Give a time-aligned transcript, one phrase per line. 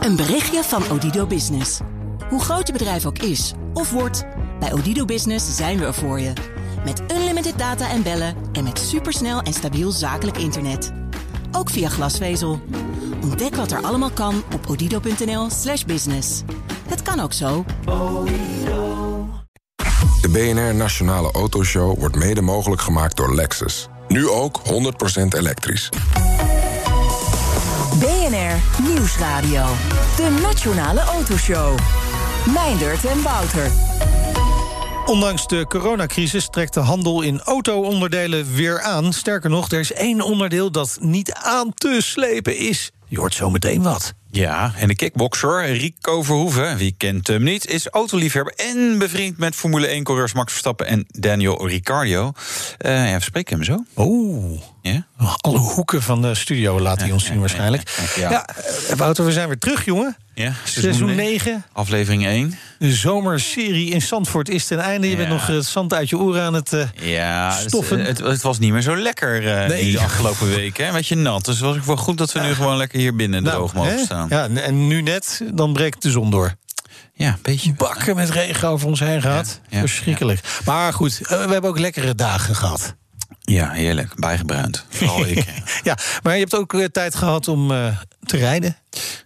[0.00, 1.80] Een berichtje van Odido Business.
[2.28, 4.24] Hoe groot je bedrijf ook is of wordt,
[4.60, 6.32] bij Odido Business zijn we er voor je.
[6.84, 10.92] Met unlimited data en bellen en met supersnel en stabiel zakelijk internet.
[11.52, 12.60] Ook via glasvezel.
[13.22, 16.42] Ontdek wat er allemaal kan op odido.nl/slash business.
[16.88, 17.64] Het kan ook zo.
[20.20, 23.88] De BNR Nationale Autoshow wordt mede mogelijk gemaakt door Lexus.
[24.08, 25.88] Nu ook 100% elektrisch.
[28.00, 29.64] BNR Nieuwsradio.
[30.16, 31.78] De Nationale Autoshow.
[32.54, 33.70] Meindert en Wouter.
[35.06, 39.12] Ondanks de coronacrisis trekt de handel in auto-onderdelen weer aan.
[39.12, 42.90] Sterker nog, er is één onderdeel dat niet aan te slepen is.
[43.06, 44.14] Je hoort zo meteen wat.
[44.32, 49.54] Ja, en de kickboxer Rico Verhoeven, wie kent hem niet, is autoliefhebber en bevriend met
[49.54, 52.32] Formule 1-coureurs Max Verstappen en Daniel Ricciardo.
[52.86, 53.84] Uh, ja, we spreken hem zo.
[53.96, 54.60] Oeh.
[54.82, 55.06] Ja?
[55.40, 57.90] Alle hoeken van de studio laat hij ons zien waarschijnlijk.
[58.16, 60.16] Ja, Ja, eh, Wouter, we zijn weer terug, jongen.
[60.34, 61.64] Ja, Seizoen 9.
[61.72, 62.58] Aflevering 1.
[62.78, 65.08] De zomerserie in Zandvoort is ten einde.
[65.10, 66.72] Je bent nog het zand uit je oren aan het...
[66.72, 68.04] eh, Ja, het, Stoffen.
[68.04, 69.92] het, het was niet meer zo lekker eh Nee.
[69.92, 70.86] de afgelopen weken.
[70.86, 71.44] Een beetje nat.
[71.44, 73.74] Dus het was ook wel goed dat we nu gewoon lekker hier binnen nou, droog
[73.74, 73.98] mogen hè?
[74.04, 74.19] staan.
[74.28, 76.54] Ja, en- nu net, dan breekt de zon door.
[77.14, 77.72] Ja, een beetje.
[77.74, 79.60] Bakken met regen over ons heen gehad.
[79.62, 80.40] Ja, ja, Verschrikkelijk.
[80.64, 82.94] Maar goed, eh, we hebben ook lekkere dagen gehad.
[83.40, 84.14] Ja, heerlijk.
[84.16, 84.84] Bijgebruind.
[84.88, 85.44] Vooral ik.
[85.82, 85.96] ja.
[86.22, 88.76] Maar je hebt ook eh, tijd gehad om eh, te rijden.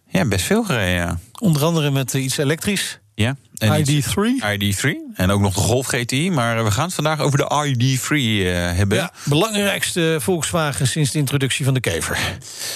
[0.08, 1.18] Ja, best veel gereden, ja.
[1.38, 2.98] Onder andere met iets elektrisch.
[3.14, 3.36] Ja.
[3.58, 4.42] En iets- ID3.
[4.44, 4.90] ID3.
[5.14, 6.30] En ook nog de Golf GTI.
[6.30, 8.98] Maar we gaan het vandaag over de ID3 eh, hebben.
[8.98, 12.18] Ja, belangrijkste Volkswagen sinds de introductie van de kever.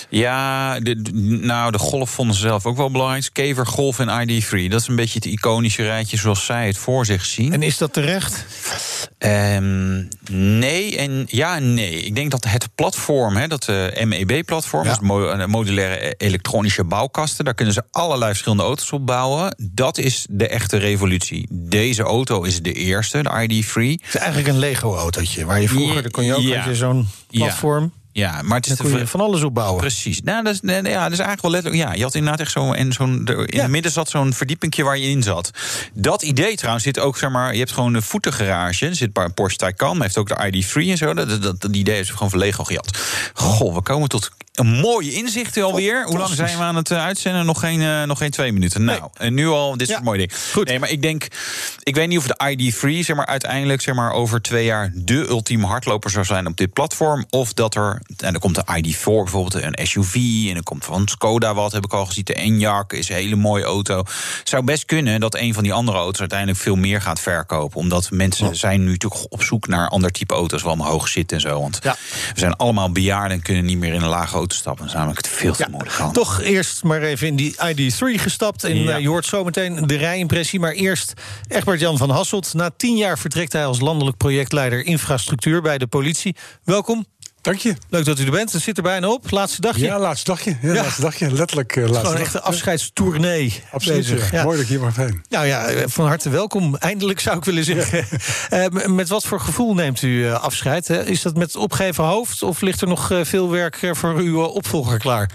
[0.09, 0.95] Ja, de,
[1.43, 3.29] nou, de Golf vonden ze zelf ook wel belangrijk.
[3.33, 4.69] Kever, Golf en ID3.
[4.69, 7.53] Dat is een beetje het iconische rijtje zoals zij het voor zich zien.
[7.53, 8.45] En is dat terecht?
[9.19, 10.05] Ehm,
[10.59, 12.03] nee en ja en nee.
[12.03, 14.95] Ik denk dat het platform, hè, dat eh, MEB-platform, Ja.
[15.01, 19.55] dus eh, modulaire elektronische bouwkasten, daar kunnen ze allerlei verschillende auto's op bouwen.
[19.73, 21.47] Dat is de echte revolutie.
[21.51, 23.73] Deze auto is de eerste, de ID3.
[23.73, 25.45] Het is eigenlijk een Lego-autootje.
[25.45, 26.75] Waar je vroeger, daar kon je ook ja.
[26.75, 27.93] zo'n platform.
[28.19, 29.81] Ja, maar het is de je van alles op bouwen.
[29.81, 30.23] Precies.
[30.23, 31.83] Nou, dat is, nee, ja, dat is eigenlijk wel letterlijk.
[31.83, 32.75] Ja, je had inderdaad echt zo'n.
[32.75, 33.63] En zo'n in Ja.
[33.63, 35.51] het midden zat zo'n verdiepingje waar je in zat.
[35.93, 37.53] Dat idee trouwens zit ook, zeg maar.
[37.53, 38.87] Je hebt gewoon een voetengarage.
[38.87, 39.93] Er zit een Porsche Taycan.
[39.93, 41.15] maar heeft ook de ID3 en zo.
[41.15, 42.99] Dat, dat, dat, dat idee is gewoon van Lego gejat.
[43.35, 46.05] Goh, we komen tot een mooie inzicht alweer.
[46.07, 47.47] Hoe lang zijn we aan het eh, uitzenden?
[47.47, 48.85] Nog geen, eh, nog geen twee minuten.
[48.85, 49.73] Nou, en nu al.
[49.73, 49.97] Dit is Ja.
[49.99, 50.33] een mooi ding.
[50.53, 50.69] Goed.
[50.69, 51.27] Nee, maar ik denk.
[51.83, 55.29] Ik weet niet of de ID3 zeg maar, uiteindelijk zeg maar, over twee jaar de
[55.29, 57.25] ultieme hardloper zou zijn op dit platform.
[57.31, 58.01] Of dat er.
[58.17, 60.15] En er komt de ID4 bijvoorbeeld, een SUV.
[60.15, 62.25] En er komt van Skoda wat, heb ik al gezien.
[62.25, 64.03] De Enyaq is een hele mooie auto.
[64.45, 67.77] zou best kunnen dat een van die andere auto's uiteindelijk veel meer gaat verkopen.
[67.79, 71.43] Omdat mensen zijn nu natuurlijk op zoek naar ander type auto's waar omhoog zitten en
[71.43, 71.61] zo.
[71.61, 71.97] Want Ja.
[72.35, 74.87] we zijn allemaal bejaarden en kunnen niet meer in een lage auto stappen.
[74.93, 76.13] Namelijk het veel te Ja, moeilijk aan.
[76.13, 78.65] toch eerst maar even in die ID3 gestapt.
[78.65, 78.93] En Ja.
[78.95, 80.61] eh, je hoort zometeen de rijimpressie.
[80.61, 81.13] Maar eerst
[81.49, 82.55] Egbert-Jan van Hasselt.
[82.55, 86.37] Na tien jaar vertrekt hij als landelijk projectleider infrastructuur bij de politie.
[86.65, 87.07] Welkom.
[87.49, 87.75] Dank je.
[87.89, 88.53] Leuk dat u er bent.
[88.53, 89.31] Het zit er bijna op.
[89.31, 89.85] Laatste dagje.
[89.85, 90.57] Ja, laatste dagje.
[90.63, 90.83] Ja, Ja.
[90.83, 91.33] laatste dagje.
[91.33, 93.63] Letterlijk eh, laatste Gewoon echt een afscheidstournee.
[93.73, 94.29] Absoluut.
[94.31, 94.43] ja.
[94.43, 95.25] Mooi dat ik hier mag zijn.
[95.29, 96.77] Nou ja, eh, van harte welkom.
[96.77, 98.07] Eindelijk zou ik willen zeggen.
[98.49, 100.89] Eh, met wat voor gevoel neemt u afscheid?
[100.89, 101.05] hè?
[101.05, 105.31] Is dat met opgeven hoofd of ligt er nog veel werk voor uw opvolger klaar?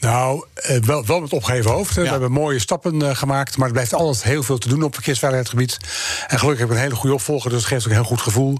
[0.00, 0.44] Nou,
[0.84, 1.94] wel, wel met opgeheven hoofd.
[1.94, 2.02] Ja.
[2.02, 3.56] We hebben mooie stappen gemaakt.
[3.56, 5.76] Maar er blijft altijd heel veel te doen op verkeersveiligheidsgebied.
[6.26, 7.50] En gelukkig heb ik een hele goede opvolger.
[7.50, 8.56] Dus het geeft ook een heel goed gevoel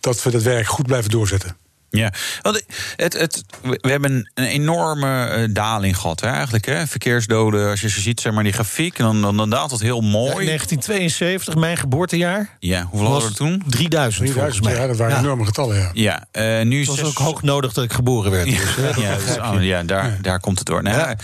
[0.00, 1.56] dat we dat werk goed blijven doorzetten.
[1.94, 2.62] Ja, want
[2.96, 6.64] het, het, we hebben een enorme eh, daling gehad, hè, eigenlijk.
[6.66, 6.86] Hè?
[6.86, 10.02] Verkeersdoden, als je ze ziet, zeg maar, die grafiek, dan, dan, dan daalt het heel
[10.02, 10.44] Ja, mooi.
[10.46, 12.56] 1972, mijn geboortejaar.
[12.58, 13.62] Ja, hoeveel hadden we er toen?
[13.68, 14.74] 3000 volgens 3000, mij.
[14.74, 15.20] ja, dat waren Ja.
[15.22, 15.90] enorme getallen, ja.
[15.92, 18.44] Ja, eh, nu Het was zes- ook hoog nodig dat ik geboren werd.
[18.44, 20.82] Dus, Ja, dus, begrijp oh, ja daar, daar komt het door.
[20.82, 21.16] Nou, Ja.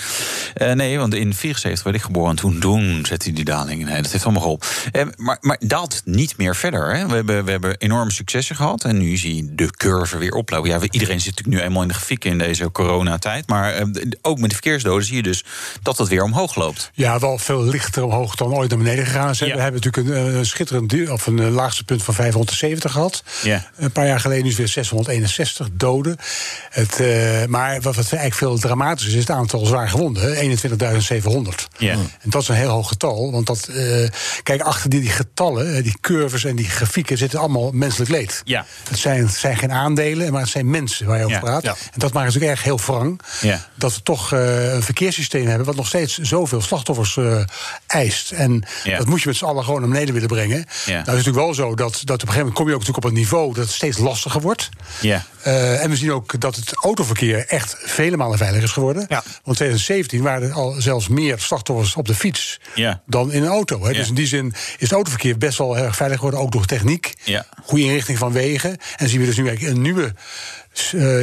[0.55, 3.85] eh, nee, want in 74 werd ik geboren en toen, toen zette hij die daling.
[3.85, 4.69] Nee, dat heeft allemaal geholpen.
[4.93, 6.95] Eh, maar, maar daalt niet meer verder.
[6.97, 7.06] Hè?
[7.06, 10.56] We, hebben, we hebben enorme successen gehad en nu zie je de curve weer oplopen.
[10.66, 13.48] Ja, iedereen zit natuurlijk nu eenmaal in de grafiek in deze coronatijd.
[13.48, 13.86] Maar eh,
[14.22, 15.44] ook met de verkeersdoden zie je dus
[15.82, 16.91] dat het weer omhoog loopt.
[16.94, 19.40] Ja, wel veel lichter omhoog dan ooit naar beneden gegaan is.
[19.40, 19.46] hè.
[19.46, 19.55] Ja.
[19.55, 23.22] We hebben natuurlijk een, eh, schitterend of een eh, laagste punt van 570 gehad.
[23.43, 23.70] Ja.
[23.76, 26.16] Een paar jaar geleden is weer 661 doden.
[26.70, 27.00] Het,
[27.49, 30.22] maar wat, wat eigenlijk veel dramatischer is, is het aantal zwaar gewonden.
[30.22, 30.34] hè.
[30.34, 31.69] 21.700.
[31.78, 31.93] Ja.
[31.93, 33.32] En dat is een heel hoog getal.
[33.32, 33.70] Want dat,
[34.43, 38.43] kijk, achter die, die getallen, die curves en die grafieken zitten allemaal menselijk leed.
[38.44, 38.66] Ja.
[38.88, 41.65] Het zijn, het zijn geen aandelen, maar het dat zijn mensen waar je over praat.
[41.65, 43.21] En dat maakt natuurlijk erg heel wrang.
[43.41, 43.67] Ja.
[43.75, 45.67] Dat we toch eh, een verkeerssysteem hebben...
[45.67, 47.41] wat nog steeds zoveel slachtoffers eh,
[47.87, 48.31] eist.
[48.31, 48.65] En
[48.99, 50.67] dat moet je met z'n allen gewoon naar beneden willen brengen.
[50.87, 52.55] Nou is natuurlijk wel zo dat, dat op een gegeven moment...
[52.55, 54.69] kom je ook natuurlijk op een niveau dat het steeds lastiger wordt.
[55.00, 55.25] Ja.
[55.43, 59.06] Eh, en we zien ook dat het autoverkeer echt vele malen veiliger is geworden.
[59.09, 59.23] Ja.
[59.23, 63.03] Want in 2017 waren er al zelfs meer slachtoffers op de fiets Ja.
[63.06, 63.83] dan in een auto.
[63.83, 63.89] Hè.
[63.89, 63.97] Ja.
[63.97, 67.15] Dus in die zin is het autoverkeer best wel erg veilig geworden, ook door techniek.
[67.25, 67.47] Ja.
[67.65, 68.77] Goede inrichting van wegen.
[68.97, 70.15] En zien we dus nu eigenlijk een nieuwe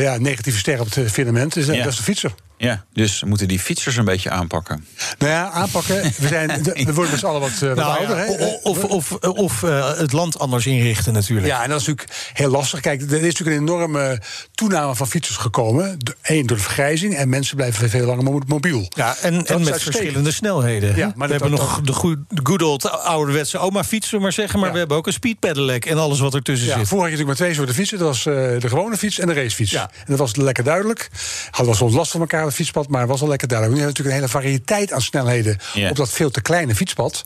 [0.02, 1.54] ja, negatieve ster op het firmament.
[1.54, 1.84] Dus, eh, Ja.
[1.84, 2.34] Dat is de fietser.
[2.58, 4.86] Ja, dus we moeten die fietsers een beetje aanpakken.
[5.18, 6.02] Nou ja, aanpakken.
[6.18, 8.28] We, zijn, we worden met z'n allen wat, eh, wat Nou ouder.
[8.64, 11.48] Of, of, of eh, het land anders inrichten natuurlijk.
[11.48, 12.80] Ja, en dat is natuurlijk heel lastig.
[12.80, 14.22] Kijk, er is natuurlijk een enorme
[14.54, 15.98] toename van fietsers gekomen.
[16.22, 17.16] Eén, door de vergrijzing.
[17.16, 18.88] En mensen blijven veel langer mo- mobiel.
[18.90, 20.96] Ja, en, Dat en met verschillende snelheden.
[20.96, 24.58] Ja, maar we hebben nog de, good old ouderwetse oma-fiets, zullen we maar zeggen.
[24.60, 24.74] Maar Ja.
[24.74, 26.88] we hebben ook een speed pedelec en alles wat ertussen Ja, zit.
[26.88, 27.98] vroeger had je natuurlijk maar twee soorten fietsen.
[27.98, 29.72] Dat was eh, de gewone fiets en de racefiets.
[29.72, 29.82] Ja.
[29.98, 31.10] En dat was lekker duidelijk.
[31.46, 33.80] Hadden wel soms last van elkaar fietspad, maar was wel lekker duidelijk.
[33.80, 35.58] Nu hebben we natuurlijk een hele variëteit aan snelheden
[35.90, 37.24] op dat veel te kleine fietspad.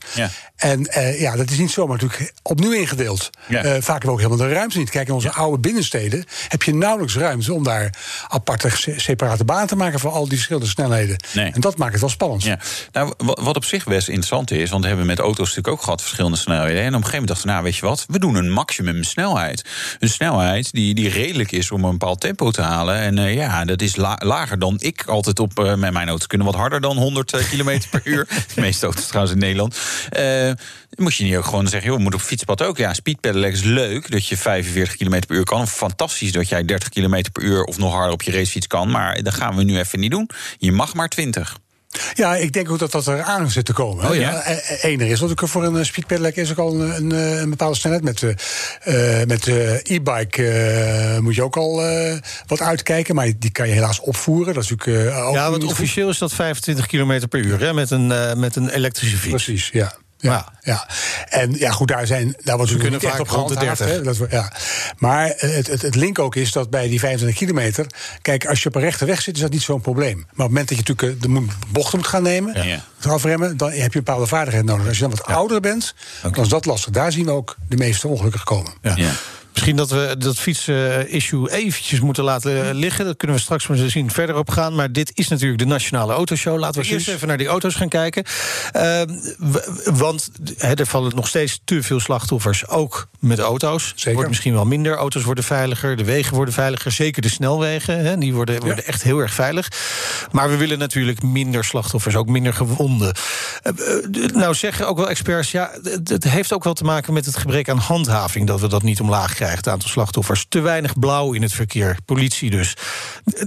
[0.56, 3.30] En eh, ja, dat is niet zomaar natuurlijk opnieuw ingedeeld.
[3.48, 4.90] Eh, vaak hebben we ook helemaal de ruimte niet.
[4.90, 7.94] Kijk, in onze oude binnensteden heb je nauwelijks ruimte om daar
[8.28, 11.16] aparte se- separate banen te maken voor al die verschillende snelheden.
[11.34, 11.50] Nee.
[11.52, 12.42] En dat maakt het wel spannend.
[12.42, 12.58] Ja.
[12.92, 15.82] Nou, wa- wat op zich best interessant is, want we hebben met auto's natuurlijk ook
[15.82, 16.82] gehad verschillende snelheden.
[16.82, 19.04] En op een gegeven moment dachten we, nou weet je wat, we doen een maximum
[19.04, 19.64] snelheid.
[19.98, 22.96] Een snelheid die, die redelijk is om een bepaald tempo te halen.
[22.96, 26.26] En eh, ja, dat is la- lager dan ik altijd op eh, met mijn auto
[26.26, 28.28] kunnen wat harder dan 100 km per uur.
[28.54, 29.78] De meeste auto's trouwens in Nederland.
[30.08, 30.50] Eh,
[30.96, 32.76] moest je niet ook gewoon zeggen, joh, we moeten op fietspad ook.
[32.76, 35.68] Ja, speedpedelec is leuk dat je 45 km per uur kan.
[35.68, 38.90] Fantastisch dat jij 30 km per uur of nog harder op je racefiets kan.
[38.90, 40.30] Maar dat gaan we nu even niet doen.
[40.58, 41.56] Je mag maar 20.
[42.14, 44.08] Ja, ik denk ook dat dat er aan zit te komen.
[44.08, 44.42] Oh, ja?
[44.82, 47.50] Eén er is natuurlijk voor een speed pedelec is ook al een, een, eh, een
[47.50, 48.02] bepaalde snelheid.
[48.02, 52.16] Met, eh, eh, met eh, e-bike eh, moet je ook al eh,
[52.46, 54.54] wat uitkijken, maar die kan je helaas opvoeren.
[54.54, 55.72] Dat is natuurlijk eh, ook Ja, want goed.
[55.72, 59.44] officieel is dat 25 km per uur hè, met, een, eh, met een elektrische fiets.
[59.44, 59.92] Precies, ja.
[60.20, 60.88] Ja, ja.
[61.28, 63.54] En ja, goed, daar, zijn, daar wordt natuurlijk kunnen niet echt vaak op rond de
[63.54, 63.78] gehandhaafd.
[63.80, 63.96] 30.
[63.96, 64.02] hè.
[64.02, 64.52] Dat, we- ja.
[64.98, 67.86] Maar het, het, het link ook is dat bij die 25 kilometer...
[68.22, 70.16] Kijk, als je op een rechte weg zit, is dat niet zo'n probleem.
[70.16, 72.66] Maar op het moment dat je natuurlijk eh, de bochten moet gaan nemen...
[72.68, 72.80] Ja.
[72.96, 74.86] het afremmen, dan heb je een bepaalde vaardigheid nodig.
[74.86, 76.92] Als je dan wat ouder bent, dan is dat lastig.
[76.92, 78.72] Daar zien we ook de meeste ongelukken komen.
[78.82, 79.10] Ja.
[79.52, 83.04] Misschien dat we dat fietsen-issue eventjes moeten laten liggen.
[83.04, 84.74] Dat kunnen we straks maar zien verder op gaan.
[84.74, 86.58] Maar dit is natuurlijk de Nationale Autoshow.
[86.58, 88.24] Laten we eerst even naar die auto's gaan kijken.
[88.72, 89.08] Ehm,
[89.84, 93.92] want er vallen nog steeds te veel slachtoffers, ook met auto's.
[93.94, 94.12] Zeker.
[94.14, 94.96] Wordt misschien wel minder.
[94.96, 96.92] Auto's worden veiliger, de wegen worden veiliger.
[96.92, 99.68] Zeker de snelwegen, die worden, worden echt heel erg veilig.
[100.32, 103.14] Maar we willen natuurlijk minder slachtoffers, ook minder gewonden.
[103.62, 107.12] Eh, eh, nou zeggen ook wel experts, ja, het- het heeft ook wel te maken
[107.12, 108.46] met het gebrek aan handhaving...
[108.46, 110.46] dat we dat niet omlaag krijgen, het aantal slachtoffers.
[110.48, 112.76] Te weinig blauw in het verkeer, politie dus.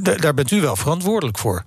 [0.01, 1.65] Daar bent u wel verantwoordelijk voor.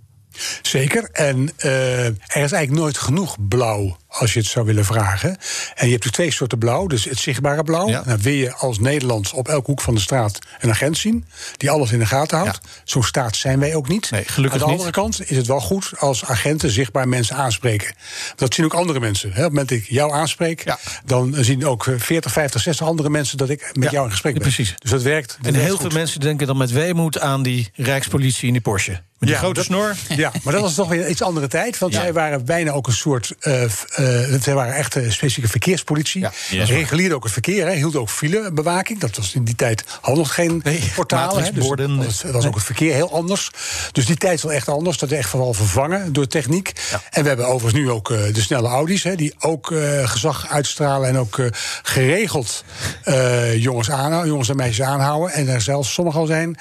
[0.62, 1.08] Zeker.
[1.12, 5.36] En eh, er is eigenlijk nooit genoeg blauw als je het zou willen vragen.
[5.74, 6.86] En je hebt dus twee soorten blauw.
[6.86, 7.88] Dus het zichtbare blauw.
[7.88, 8.02] Ja.
[8.02, 11.24] Dan wil je als Nederland op elke hoek van de straat een agent zien...
[11.56, 12.58] die alles in de gaten houdt.
[12.62, 12.68] Ja.
[12.84, 14.10] Zo'n staat zijn wij ook niet.
[14.10, 14.82] Nee, gelukkig Aan de niet.
[14.84, 17.94] andere kant is het wel goed als agenten zichtbaar mensen aanspreken.
[18.36, 19.28] Dat zien ook andere mensen.
[19.28, 20.64] Op het moment dat ik jou aanspreek...
[20.64, 20.78] Ja.
[21.04, 23.36] dan zien ook 40, 50, 60 andere mensen...
[23.38, 24.42] dat ik met jou in gesprek ben.
[24.42, 24.74] precies.
[24.78, 25.28] Dus dat werkt.
[25.28, 25.86] dat En werkt heel goed.
[25.92, 29.00] veel mensen denken dan met weemoed aan die Rijkspolitie in die Porsche.
[29.18, 29.94] Met die grote dat- snor.
[30.08, 31.78] Ja, maar dat was toch weer een iets andere tijd.
[31.78, 33.32] Want zij waren bijna ook een soort.
[33.40, 36.20] eh f- eh, zij waren echt een specifieke verkeerspolitie.
[36.20, 36.64] Ja.
[36.64, 38.98] Regulierde ook het verkeer, hè, hielden ook filebewaking.
[38.98, 41.44] Dat was in die tijd hadden nog geen Nee, portalen.
[41.44, 43.50] Hè, dus dat was, was ook het verkeer heel anders.
[43.92, 44.98] Dus die tijd is wel echt anders.
[44.98, 46.72] Dat is echt vooral vervangen door techniek.
[46.90, 47.02] Ja.
[47.10, 50.48] En we hebben overigens nu ook eh, de snelle Audi's, hè, die ook eh, gezag
[50.48, 51.46] uitstralen en ook eh,
[51.82, 52.64] geregeld
[53.02, 55.32] eh, jongens, aanhouden, jongens en meisjes aanhouden.
[55.32, 56.56] En er zelfs sommigen al zijn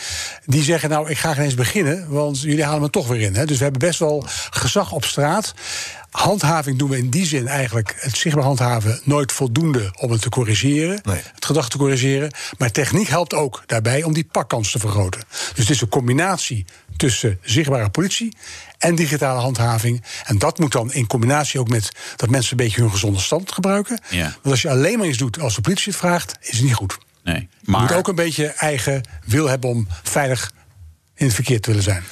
[0.46, 3.36] die zeggen: Nou, ik ga geen eens beginnen, want jullie halen me toch weer in.
[3.36, 3.46] Hè.
[3.46, 5.54] Dus we hebben best wel gezag op straat.
[6.16, 10.30] Handhaving doen we in die zin eigenlijk, het zichtbaar handhaven, nooit voldoende om het te
[10.30, 11.00] corrigeren.
[11.04, 11.22] Nee.
[11.34, 12.32] Het gedrag te corrigeren.
[12.58, 15.24] Maar techniek helpt ook daarbij om die pakkans te vergroten.
[15.30, 16.66] Dus het is een combinatie
[16.98, 18.36] tussen zichtbare politie
[18.78, 20.04] en digitale handhaving.
[20.24, 23.52] En dat moet dan in combinatie ook met dat mensen een beetje hun gezonde stand
[23.52, 24.00] gebruiken.
[24.10, 24.24] Ja.
[24.24, 26.74] Want als je alleen maar iets doet als de politie het vraagt, is het niet
[26.74, 26.98] goed.
[27.24, 27.40] Nee.
[27.40, 30.52] Je Maar moet ook een beetje eigen wil hebben om veilig
[31.16, 32.04] in het verkeer te willen zijn.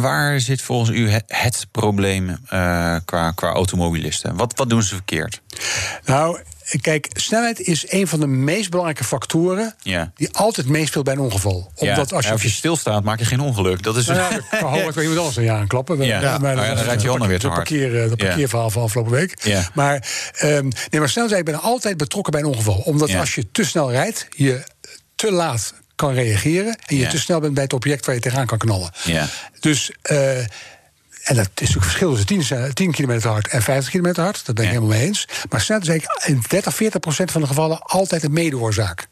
[0.00, 4.36] waar zit volgens u het, het probleem eh, qua, qua automobilisten?
[4.36, 5.40] Wat, wat doen ze verkeerd?
[6.04, 6.40] Nou,
[6.80, 10.12] kijk, snelheid is een van de meest belangrijke factoren Ja.
[10.14, 11.70] die altijd meespeelt bij een ongeval.
[11.74, 13.82] Omdat ja, als je, je stilstaat, maak je geen ongeluk.
[13.82, 16.02] Dat is Nou ja, dat kan wel iemand anders een jaar aanklappen.
[16.02, 16.20] Ja.
[16.20, 16.38] Ja.
[16.38, 17.58] Maar Oh dan rijdt je ander weer te hard.
[17.58, 19.44] parkeer, eh, dat parkeerverhaal van afgelopen week.
[19.44, 19.68] Ja.
[19.74, 22.82] Maar, ehm, nee, maar snelheid, ik ben altijd betrokken bij een ongeval.
[22.84, 24.62] Omdat als je te snel rijdt, je
[25.14, 26.78] te laat kan reageren.
[26.86, 27.10] En je Ja.
[27.10, 28.90] te snel bent bij het object waar je tegenaan kan knallen.
[29.04, 29.28] Ja.
[29.60, 29.90] Dus.
[30.02, 30.38] eh,
[31.26, 34.46] en dat is natuurlijk verschil tussen 10, eh, 10 kilometer hard en 50 kilometer hard.
[34.46, 34.76] Dat ben ik Ja.
[34.76, 35.28] helemaal mee eens.
[35.50, 39.06] Maar snelheid is eigenlijk in 30, 40 procent van de gevallen altijd een medeoorzaak.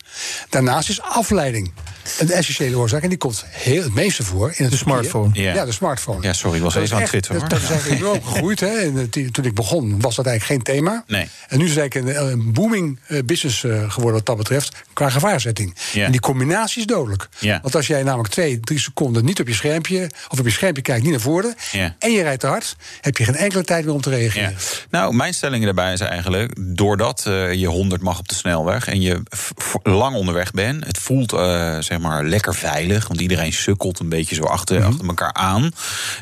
[0.49, 1.73] Daarnaast is afleiding
[2.19, 3.03] een essentiële oorzaak.
[3.03, 4.79] En die komt heel, het meeste voor in het De verkeer.
[4.95, 5.31] smartphone.
[5.33, 5.55] Ja.
[5.55, 6.23] Ja, de smartphone.
[6.23, 8.61] Ja, sorry, ik was Dat even aan het twitteren, Dat, dat is eigenlijk enorm gegroeid.
[8.61, 8.67] Hè.
[8.79, 11.05] En, eh, toen ik begon was dat eigenlijk geen thema.
[11.07, 11.29] Nee.
[11.49, 14.77] En nu is het eigenlijk een, een booming eh, business eh, geworden wat dat betreft.
[14.93, 15.75] Qua gevaarzetting.
[15.93, 16.05] Ja.
[16.05, 17.29] En die combinatie is dodelijk.
[17.39, 17.59] Ja.
[17.63, 20.11] Want als jij namelijk twee, drie seconden niet op je schermpje...
[20.29, 21.55] of op je schermpje kijkt, niet naar voren...
[22.05, 22.77] En je rijdt te hard...
[23.01, 24.17] heb je geen enkele tijd meer om te Ja.
[24.17, 24.55] reageren.
[24.91, 26.53] Nou, mijn stelling daarbij is eigenlijk...
[26.61, 28.87] doordat eh, je 100 mag op de snelweg...
[28.89, 29.23] en je
[29.83, 30.85] lang onderweg bent...
[30.87, 33.09] het voelt eh, zeg maar lekker veilig...
[33.09, 34.89] want iedereen sukkelt een beetje zo achter, Mhm.
[34.89, 35.71] achter elkaar aan.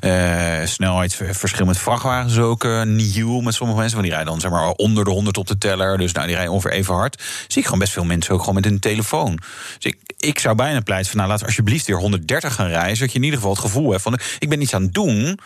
[0.01, 3.97] Eh snelheidsverschil met vrachtwagens ook nieuw met sommige mensen...
[3.99, 5.99] want die rijden dan zeg maar onder de 100 op de teller...
[5.99, 7.23] dus nou, die rijden ongeveer even hard.
[7.49, 9.37] Zie ik gewoon best veel mensen ook gewoon met hun telefoon.
[9.79, 11.17] Dus ik, ik zou bijna pleiten van...
[11.17, 12.97] nou, laten we alsjeblieft weer 130 gaan rijden...
[12.97, 14.19] zodat je in ieder geval het gevoel hebt van...
[14.39, 15.39] ik ben iets aan het doen...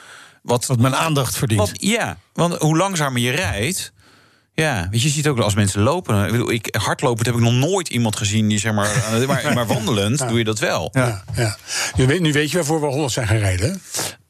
[0.47, 1.71] Wat, Wat mijn aandacht verdient.
[1.73, 3.93] ja, want hoe langzamer je rijdt.
[4.55, 6.25] Ja, weet je, je ziet ook als mensen lopen.
[6.25, 8.88] Ik bedoel, ik, hardlopend heb ik nog nooit iemand gezien die zeg maar.
[8.93, 10.88] het- Maar, maar wandelend doe je dat wel.
[10.93, 11.23] Ja, Ja.
[11.43, 11.57] Ja,
[11.97, 13.81] Nu, weet, nu weet je waarvoor we 100 zijn gaan rijden.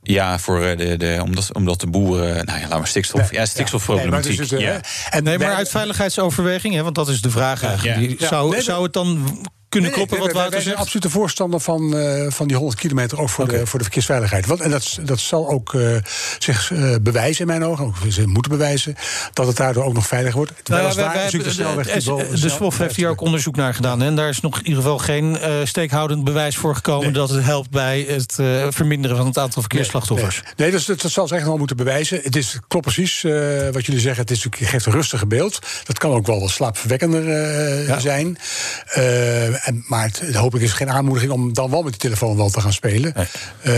[0.02, 0.38] hè?
[0.38, 2.44] voor eh, de, de, omdat, omdat de boeren.
[2.46, 3.30] Nou ja, laat maar stikstof.
[3.30, 4.28] Ja, stikstofproblematiek.
[4.28, 5.08] Nee, maar het is dus, ja.
[5.11, 8.00] eh, en Nee, maar uit veiligheidsoverweging, hè, want dat is de vraag eigenlijk.
[8.00, 8.06] Ja.
[8.06, 8.26] Die- Ja.
[8.28, 9.38] Zou, Nee, zou het dan
[9.80, 11.02] kunnen Nee, kloppen nee, wat Wouter zegt?
[11.02, 14.47] de voorstander van, eh, van die 100 kilometer, ook voor, de, voor de verkeersveiligheid.
[14.47, 15.97] Want, en dat, dat zal ook eh,
[16.38, 18.97] zich eh, bewijzen in mijn ogen, ook ze moeten bewijzen,
[19.33, 20.52] dat het daardoor ook nog veiliger wordt.
[20.68, 21.38] Nou ja, wij- wij de
[22.40, 24.02] de- SWOF heeft hier ook onderzoek naar gedaan.
[24.02, 27.04] En daar is nog in ieder geval geen eh, steekhoudend bewijs voor gekomen...
[27.04, 27.12] Nee.
[27.12, 30.42] dat het helpt bij het eh, verminderen van het aantal verkeersslachtoffers.
[30.42, 32.21] Nee, nee dus dat, dat zal ze echt wel moeten bewijzen.
[32.23, 33.33] Het is, klopt precies eh,
[33.73, 34.21] wat jullie zeggen.
[34.23, 35.59] Het is, natuurlijk- geeft een rustiger beeld.
[35.85, 37.99] Dat kan ook wel wat slaapverwekkender eh, Ja.
[37.99, 38.38] zijn.
[39.66, 42.50] En, maar het, hopelijk is het geen aanmoediging om dan wel met die telefoon wel
[42.50, 43.14] te gaan spelen.
[43.62, 43.73] Eh,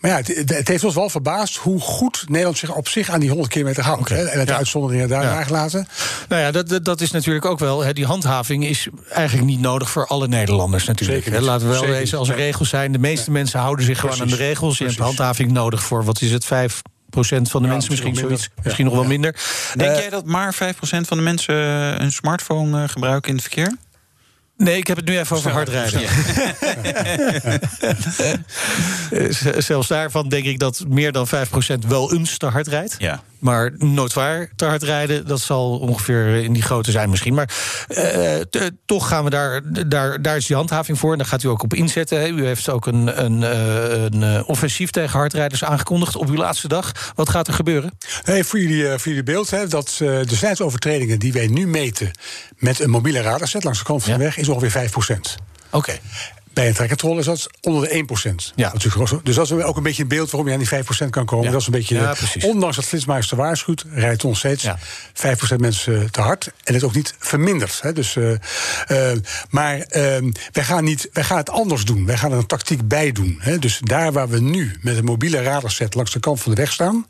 [0.00, 3.20] maar ja, het, het heeft ons wel verbaasd hoe goed Nederland zich op zich aan
[3.20, 4.08] die 100 kilometer houdt.
[4.08, 4.58] Hè, en met de Ja.
[4.58, 5.34] uitzonderingen daar Ja.
[5.34, 5.88] nagelaten.
[6.28, 7.80] Nou ja, dat, dat, dat is natuurlijk ook wel.
[7.84, 11.24] Hè, die handhaving is eigenlijk niet nodig voor alle Nederlanders natuurlijk.
[11.24, 11.44] Zeker Hè.
[11.44, 12.92] Laten we wel Zeker wezen, als er regels zijn.
[12.92, 14.78] De meeste mensen houden zich gewoon aan de regels.
[14.78, 18.12] Je hebt handhaving nodig voor, wat is het, 5% van de Ja, mensen, misschien misschien
[18.12, 18.48] nog zoiets.
[18.48, 18.64] minder.
[18.64, 18.90] Misschien Ja.
[18.90, 19.34] nog wel minder.
[19.74, 21.54] Denk Eh, jij dat maar 5% van de mensen
[22.02, 23.76] een smartphone eh, gebruiken in het verkeer?
[24.60, 26.00] Nee, ik heb het nu even over hard rijden.
[29.10, 29.24] Eh,
[29.58, 31.30] Zelfs daarvan denk ik dat meer dan 5%
[31.88, 32.94] wel eens te hard rijdt.
[32.98, 33.22] Ja.
[33.38, 37.34] Maar noodwaar te hard rijden, dat zal ongeveer in die grootte zijn misschien.
[37.34, 37.50] Maar
[37.88, 38.36] eh,
[38.86, 41.12] toch gaan we daar, daar, daar is die handhaving voor.
[41.12, 42.20] En daar gaat u ook op inzetten.
[42.20, 42.26] hè.
[42.28, 47.12] U heeft ook een, een, eh, een offensief tegen hardrijders aangekondigd op uw laatste dag.
[47.14, 47.98] Wat gaat er gebeuren?
[48.24, 52.10] Nee, voor, jullie, eh, voor jullie beeld, hè, dat de snelheidsovertredingen die wij nu meten
[52.58, 54.24] met een mobiele radarset langs de kant van de Ja.
[54.24, 55.34] weg is ongeveer 5%
[55.70, 55.98] Oké.
[56.52, 58.54] Bij een trekkertrol is dat onder de 1%.
[58.54, 58.72] Ja.
[58.72, 61.24] Natuurlijk dus dat is ook een beetje een beeld waarom je aan die 5% kan
[61.24, 61.44] komen.
[61.44, 61.50] Ja.
[61.50, 64.78] Dat is een beetje, Ja, ondanks dat Flitsmeister waarschuwt, rijdt ons steeds Ja.
[65.12, 66.50] 5% mensen te hard.
[66.64, 67.78] En het ook niet verminderd.
[67.82, 67.92] Hè.
[67.92, 68.32] Dus, eh,
[69.12, 69.18] eh,
[69.50, 70.02] maar eh,
[70.52, 72.06] wij, gaan niet, wij gaan het anders doen.
[72.06, 73.38] Wij gaan er een tactiek bij doen.
[73.40, 73.58] Hè.
[73.58, 76.72] Dus daar waar we nu met een mobiele radarset langs de kant van de weg
[76.72, 77.06] staan...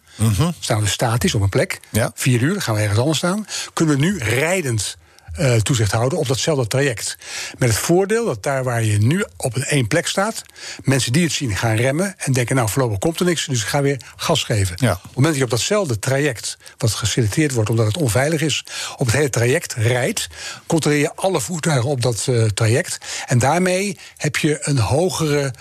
[0.61, 1.81] staan we statisch op een plek.
[1.91, 2.03] Mhm.
[2.03, 2.11] Ja.
[2.15, 3.47] Vier uur, dan gaan we ergens anders staan.
[3.73, 4.99] Kunnen we nu rijdend
[5.41, 7.17] eh, toezicht houden op datzelfde traject.
[7.59, 10.43] Met het voordeel dat daar waar je nu op een één plek staat,
[10.83, 13.67] mensen die het zien gaan remmen en denken: Nou, voorlopig komt er niks, dus ik
[13.67, 14.77] ga weer gas geven.
[14.79, 14.93] Ja.
[14.93, 18.65] Op het moment dat je op datzelfde traject, wat geselecteerd wordt omdat het onveilig is,
[18.97, 20.29] op het hele traject rijdt,
[20.67, 22.99] controleer je alle voertuigen op dat eh, traject.
[23.27, 25.53] En daarmee heb je een hogere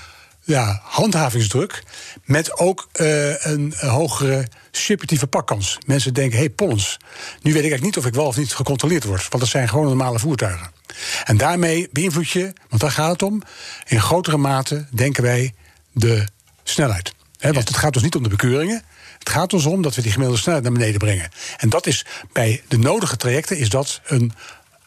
[0.44, 1.84] ja, handhavingsdruk.
[2.24, 5.78] Met ook eh, een hogere subjectieve pakkans.
[5.86, 6.98] Mensen denken, hé hey, Pollens,
[7.42, 9.28] nu weet ik eigenlijk niet of ik wel of niet gecontroleerd word.
[9.30, 10.72] Want dat zijn gewoon normale voertuigen.
[11.24, 13.42] En daarmee beïnvloed je, want daar gaat het om...
[13.88, 15.54] in grotere mate, denken wij,
[15.92, 16.28] de
[16.64, 17.14] snelheid.
[17.40, 18.84] Want het gaat dus niet om de bekeuringen.
[19.20, 21.30] Het gaat ons om dat we die gemiddelde snelheid naar beneden brengen.
[21.58, 24.34] En dat is bij de nodige trajecten is dat een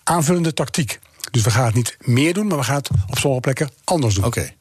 [0.03, 0.99] aanvullende tactiek.
[1.31, 4.15] Dus we gaan het niet meer doen, maar we gaan het op sommige plekken anders
[4.15, 4.25] doen.
[4.25, 4.55] Oké.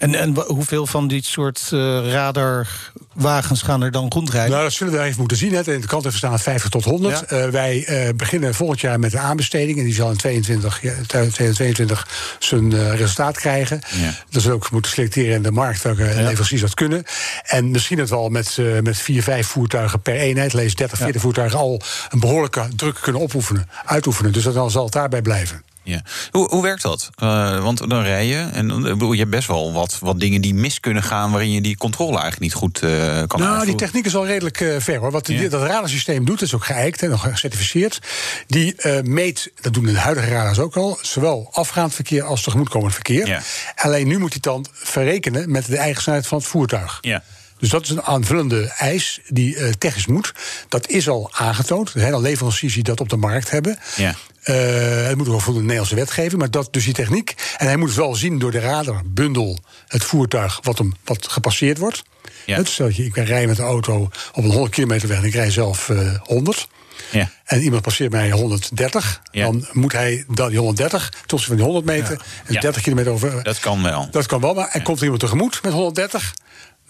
[0.00, 4.50] En, en hoeveel van dit soort eh, radarwagens gaan er dan rondrijden?
[4.50, 5.52] Nou, dat zullen we even moeten zien.
[5.52, 5.72] Hè.
[5.72, 7.18] In de heeft staan 50 tot 100.
[7.18, 7.36] Ja.
[7.36, 9.78] Eh, wij eh, beginnen volgend jaar met een aanbesteding.
[9.78, 13.80] En die zal in 22, ja, 2022 zijn resultaat krijgen.
[14.00, 14.14] Ja.
[14.30, 17.04] Dat zullen we ook moeten selecteren in de markt welke leveranciers dat kunnen.
[17.42, 21.22] En misschien het wel met, eh, met 4, 5 voertuigen per eenheid, lees 30, 40
[21.22, 24.32] voertuigen, al een behoorlijke druk kunnen opoefenen, uitoefenen.
[24.32, 25.62] Dus dat dan zal het daarbij blijven.
[25.90, 26.02] Ja.
[26.30, 27.10] Hoe, hoe werkt dat?
[27.22, 30.40] Uh, want dan rij je en dan bedoel, je hebt best wel wat, wat dingen
[30.40, 31.30] die mis kunnen gaan...
[31.30, 33.66] waarin je die controle eigenlijk niet goed uh, kan Nou, uitvoeren.
[33.66, 35.10] die techniek is al redelijk uh, ver hoor.
[35.10, 35.38] Wat Ja.
[35.38, 37.98] die, dat radarsysteem doet, is ook geëikt en nog gecertificeerd.
[38.46, 40.98] Die eh, meet, dat doen de huidige radars ook al...
[41.02, 43.26] zowel afgaand verkeer als tegemoetkomend verkeer.
[43.26, 43.40] Ja.
[43.74, 46.98] Alleen nu moet hij dan verrekenen met de eigen snelheid van het voertuig.
[47.00, 47.22] Ja.
[47.60, 50.34] Dus dat is een aanvullende eis die eh, technisch moet.
[50.68, 51.94] Dat is al aangetoond.
[51.94, 53.78] Er zijn al leveranciers die dat op de markt hebben.
[53.96, 54.14] Ja.
[54.42, 57.34] Eh, het moet voldoen de Nederlandse wetgeving, maar dat dus die techniek.
[57.56, 61.78] En hij moet het wel zien door de radarbundel, het voertuig wat, hem, wat gepasseerd
[61.78, 62.02] wordt.
[62.46, 62.56] Ja.
[62.56, 65.24] Het stel je, ik ben rijden met de auto op een 100 kilometer weg en
[65.24, 66.68] ik rij zelf eh 100.
[67.10, 67.30] Ja.
[67.44, 69.20] En iemand passeert mij 130.
[69.32, 69.44] Ja.
[69.44, 72.60] Dan moet hij dan die 130 tot van die 100 meter en Ja.
[72.60, 73.42] 30 kilometer over.
[73.42, 74.08] Dat kan wel.
[74.10, 76.34] Dat kan wel, maar en komt er iemand tegemoet met 130...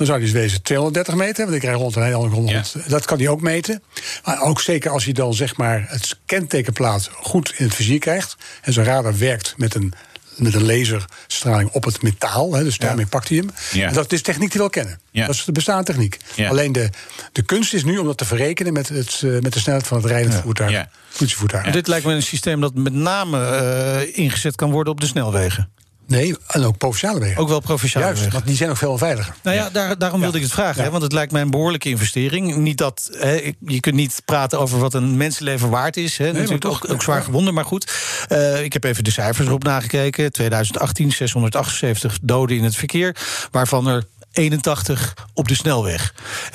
[0.00, 2.75] dan zou hij dus wezen 230 meter, want ik rij rond en hij 100.
[2.87, 3.83] Dat kan hij ook meten.
[4.25, 8.37] Maar ook zeker als hij dan zeg maar het kentekenplaat goed in het vizier krijgt...
[8.62, 9.92] en zijn radar werkt met een,
[10.37, 12.54] met een laserstraling op het metaal...
[12.54, 13.50] Hè, dus daarmee pakt hij hem.
[13.73, 13.88] Ja.
[13.88, 15.00] En dat is techniek die we wel kennen.
[15.11, 15.26] Ja.
[15.26, 16.16] Dat is de bestaande techniek.
[16.35, 16.49] Ja.
[16.49, 16.90] Alleen de,
[17.33, 18.73] de kunst is nu om dat te verrekenen...
[18.73, 20.88] met, het, eh, met de snelheid van het rijdend voertuig, Ja.
[21.16, 21.71] politievoertuig.
[21.71, 25.71] Dit lijkt me een systeem dat met name eh, ingezet kan worden op de snelwegen.
[26.11, 27.37] Nee, en ook provinciale wegen.
[27.37, 28.35] Ook wel provinciale Juist, wegen.
[28.35, 29.35] want die zijn ook veel veiliger.
[29.43, 30.83] Nou ja, daar, daarom wilde ik het vragen.
[30.83, 32.57] Hè, want het lijkt mij een behoorlijke investering.
[32.57, 36.19] Niet dat, hè, je kunt niet praten over wat een mensenleven waard is.
[36.19, 37.93] Hè, natuurlijk maar toch, ook, ook zwaar gewonden, maar goed.
[38.29, 40.33] Eh, ik heb even de cijfers erop nagekeken.
[40.33, 43.17] 2018, 678 doden in het verkeer.
[43.50, 46.15] Waarvan er 81 op de snelweg.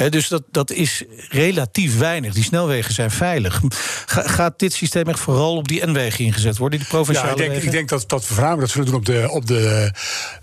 [0.10, 2.34] Dus dat, dat is relatief weinig.
[2.34, 3.62] Die snelwegen zijn veilig.
[4.06, 6.80] Ga- gaat dit systeem echt vooral op die N-wegen ingezet worden?
[6.80, 7.66] Die provinciale Ja, ik denk, wegen?
[7.66, 9.92] ik denk dat, dat we voornamelijk dat zullen doen op de, op de,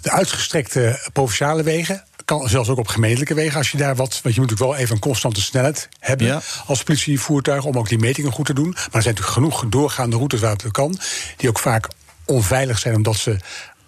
[0.01, 2.05] de uitgestrekte provinciale wegen.
[2.25, 3.57] Kan zelfs ook op gemeentelijke wegen.
[3.59, 4.21] Als je daar wat.
[4.23, 6.27] Want je moet natuurlijk wel even een constante snelheid hebben.
[6.27, 6.41] Ja.
[6.67, 7.65] Als politievoertuig.
[7.65, 8.71] Om ook die metingen goed te doen.
[8.71, 10.99] Maar er zijn natuurlijk genoeg doorgaande routes waar het kan.
[11.37, 11.89] Die ook vaak
[12.25, 13.37] onveilig zijn omdat ze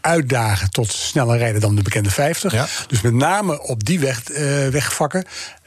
[0.04, 2.52] uitdagen tot sneller rijden dan de bekende 50.
[2.52, 2.66] Ja.
[2.87, 5.25] Dus met name op die weg, eh, wegvakken.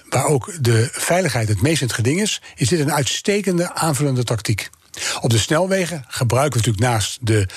[0.09, 4.23] Waar ook de veiligheid het meest in het geding is, is dit een uitstekende aanvullende
[4.23, 4.69] tactiek.
[5.21, 7.47] Op de snelwegen gebruiken we natuurlijk naast de,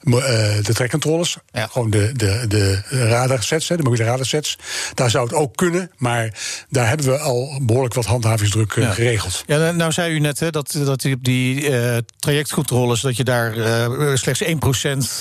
[0.00, 1.66] de trekcontroles, Ja.
[1.66, 4.58] gewoon de, de, de radarsets, hè, de mobiele radarsets.
[4.94, 6.34] Daar zou het ook kunnen, maar
[6.68, 8.90] daar hebben we al behoorlijk wat handhavingsdruk eh, Ja.
[8.90, 9.42] geregeld.
[9.46, 13.00] Ja, nou- nou zei u net hè, dat, dat die eh, trajectcontroles...
[13.00, 14.48] dat je daar eh, slechts 1%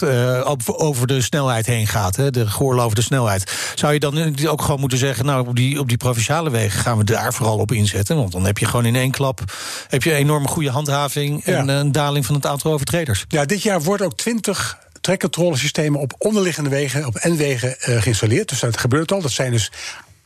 [0.07, 2.15] eh, op- over de snelheid heen gaat.
[2.15, 3.51] Hè, de geoorloofde snelheid.
[3.75, 5.25] Zou je dan ook gewoon moeten zeggen...
[5.25, 8.15] nou, op die, op die provinciale wegen gaan we daar vooral op inzetten?
[8.15, 9.41] Want dan heb je gewoon in één klap...
[9.87, 11.45] heb je een enorme goede handhaving...
[11.45, 11.73] en Ja.
[11.73, 13.25] eh, een daling van het aantal overtreders.
[13.27, 18.49] Ja, dit jaar wordt ook 20 trekcontrolesystemen op onderliggende wegen, op N-wegen eh, geïnstalleerd.
[18.49, 19.21] Dus dat gebeurt al.
[19.21, 19.71] Dat zijn dus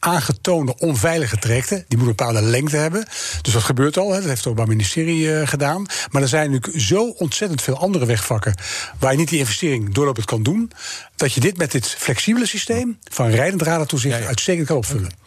[0.03, 1.85] aangetoonde onveilige trajecten.
[1.87, 3.05] Die moeten een bepaalde lengte hebben.
[3.41, 4.09] Dus dat gebeurt al.
[4.09, 4.15] Hè.
[4.15, 5.85] Dat heeft het Openbaar Ministerie eh, gedaan.
[6.11, 8.55] Maar er zijn natuurlijk zo ontzettend veel andere wegvakken...
[8.99, 10.71] waar je niet die investering doorlopend kan doen...
[11.15, 14.15] dat je dit met dit flexibele systeem van rijdend radartoezicht...
[14.15, 14.27] Ja, ja.
[14.27, 15.22] uitstekend kan opvullen.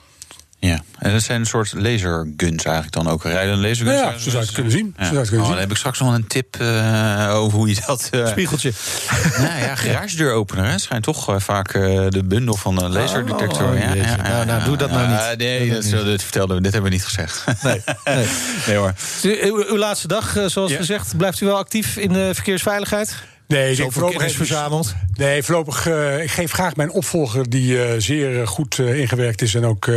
[0.58, 3.22] Ja, en dat zijn een soort laserguns eigenlijk dan ook.
[3.22, 4.00] Rijden laserguns?
[4.00, 4.94] Nou ja, zo zou je het kunnen zien.
[4.98, 5.52] Zo zou je het kunnen oh, zien.
[5.52, 8.08] Dan heb ik straks nog een tip eh, over hoe je dat...
[8.12, 8.72] eh, Spiegeltje.
[9.38, 10.64] nou ja, garagedeuropener.
[10.64, 10.78] hè.
[10.78, 13.68] schijnt toch eh, vaak de bundel van een laserdetector.
[13.72, 15.18] oh, ja, ja, Nou, nou, doe dat nou niet.
[15.18, 16.04] Ah, nee, dat, dat niet.
[16.04, 16.62] dat vertelden we.
[16.62, 17.44] Dit hebben we niet gezegd.
[17.62, 18.26] Nee, nee.
[18.66, 18.94] nee hoor.
[19.22, 20.76] Uw, uw laatste dag, zoals Ja.
[20.76, 21.16] gezegd...
[21.16, 23.14] blijft u wel actief in de verkeersveiligheid?
[23.48, 24.94] Nee, ik voorlopig even- verzameld.
[25.14, 25.86] Nee, voorlopig.
[25.86, 29.54] eh, ik geef graag mijn opvolger, die eh, zeer eh, goed ingewerkt is.
[29.54, 29.90] En ook.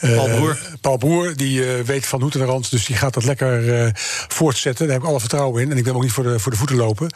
[0.00, 0.58] Paul Broer.
[0.80, 2.70] Paul Broer, die weet van hoed en rand.
[2.70, 3.90] Dus die gaat dat lekker
[4.28, 4.84] voortzetten.
[4.86, 5.70] Daar heb ik alle vertrouwen in.
[5.70, 7.10] En ik wil ook niet voor de, voor de voeten lopen.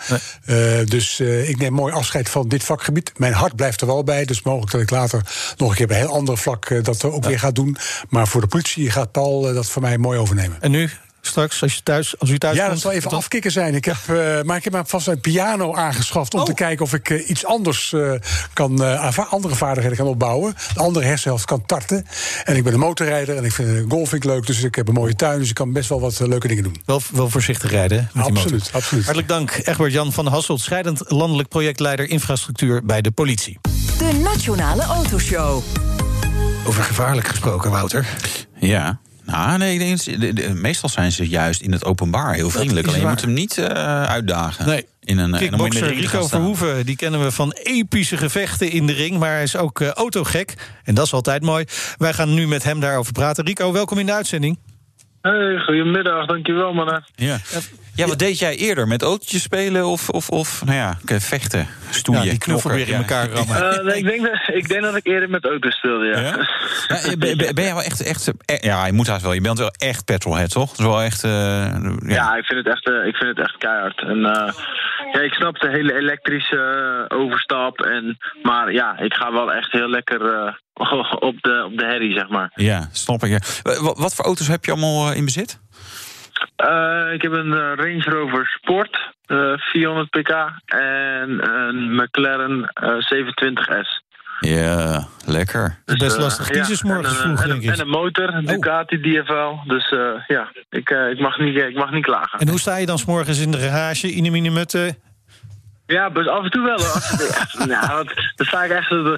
[0.84, 3.12] Dus ik neem mooi afscheid van dit vakgebied.
[3.16, 4.24] Mijn hart blijft er wel bij.
[4.24, 5.22] Dus mogelijk dat ik later
[5.56, 7.76] nog een keer een heel ander vlak dat ook weer ga doen.
[8.08, 10.56] Maar voor de politie gaat Paul dat voor mij mooi overnemen.
[10.60, 12.72] En nu, straks, als, je thuis, als u thuis Ja, komt...
[12.72, 13.74] dat zal even afkicken zijn.
[13.74, 16.46] Ik heb, eh, maar ik heb maar vast een piano aangeschaft om Oh.
[16.46, 18.12] te kijken of ik eh, iets anders eh,
[18.52, 20.54] kan, eh, andere vaardigheden kan opbouwen.
[20.74, 22.06] De andere hersenhelft kan tarten.
[22.44, 24.46] En ik ben een motorrijder en ik vind golf ik leuk.
[24.46, 26.76] Dus ik heb een mooie tuin, dus ik kan best wel wat leuke dingen doen.
[26.84, 28.10] Wel, wel voorzichtig rijden.
[28.12, 28.36] Met die motor.
[28.42, 29.04] Absoluut, absoluut.
[29.04, 33.58] Hartelijk dank, Egbert Jan van Hasselt, scheidend landelijk projectleider infrastructuur bij de politie.
[33.98, 35.62] De Nationale Autoshow.
[36.66, 38.06] Over gevaarlijk gesproken, Wouter.
[38.58, 39.00] Ja.
[39.30, 42.86] Nou, nee, de- de- meestal zijn ze juist in het openbaar heel vriendelijk.
[42.86, 43.14] Alleen je waar.
[43.14, 44.66] moet hem niet eh, uitdagen.
[44.66, 44.86] Nee.
[45.00, 46.26] In een, eh, je in Rico.
[46.26, 49.18] Verhoeven, die kennen we van epische gevechten in de ring.
[49.18, 50.54] Maar hij is ook eh, autogek.
[50.84, 51.64] En dat is altijd mooi.
[51.96, 53.44] Wij gaan nu met hem daarover praten.
[53.44, 54.58] Rico, welkom in de uitzending.
[55.20, 57.04] Hey, goedemiddag, dankjewel mannen.
[57.14, 57.38] Ja.
[57.94, 58.86] Ja, wat deed jij eerder?
[58.88, 62.86] Met autootjes spelen of, of, of nou ja, vechten, stoeien, Ja, die knuffel knokken?
[62.94, 63.72] weer in elkaar rammen.
[63.78, 66.20] Eh, nee, ik, denk dat, ik denk dat ik eerder met auto's speelde, ja.
[66.20, 66.48] Ja?
[67.10, 68.32] Ja, ben, jij wel echt, echt...
[68.44, 69.32] eh, Ja, je moet haast wel.
[69.32, 70.68] Je bent wel echt petrolhead, toch?
[70.70, 71.24] Dat is wel echt...
[71.24, 71.90] eh, ja.
[72.06, 74.00] Ja, ik vind het echt, eh, ik vind het echt keihard.
[74.02, 74.52] En eh,
[75.12, 77.80] ja, ik snap de hele elektrische eh, overstap.
[77.80, 80.52] En, maar ja, ik ga wel echt heel lekker eh,
[81.28, 82.50] op, de, op de herrie, zeg maar.
[82.54, 83.30] Ja, snap ik.
[83.30, 83.38] Ja.
[83.94, 85.60] Wat voor auto's heb je allemaal eh, in bezit?
[86.56, 90.30] Eh, ik heb een eh, Range Rover Sport, eh, 400 pk.
[90.64, 94.08] En een McLaren eh, 27S.
[94.40, 95.78] Ja, lekker.
[95.86, 97.74] is best eh, lastig ja, kiezen 's morgens en, een- vroeg, en, denk een- ik.
[97.74, 99.52] En een motor, een Ducati DFL.
[99.68, 102.38] Dus eh, ja, ik, eh, ik, mag niet, ik mag niet klagen.
[102.38, 104.98] En hoe sta je dan 's morgens in de garage, in de minimutte?
[105.90, 106.78] Ja, dus af en toe wel.
[106.80, 106.96] hoor.
[107.40, 109.16] Echt, nou, want dan sta ik echt zo.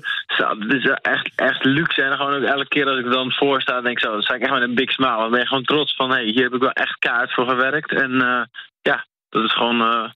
[0.68, 2.02] is echt, echt luxe.
[2.02, 4.12] En gewoon ook elke keer als ik er dan voor sta, denk ik zo.
[4.12, 5.16] Dan sta ik echt met een big smile.
[5.16, 7.48] Dan ben je gewoon trots van: hé, hey, hier heb ik wel echt kaart voor
[7.48, 7.92] gewerkt.
[7.92, 8.42] En eh,
[8.82, 9.80] ja, dat is gewoon.
[9.80, 10.10] eh,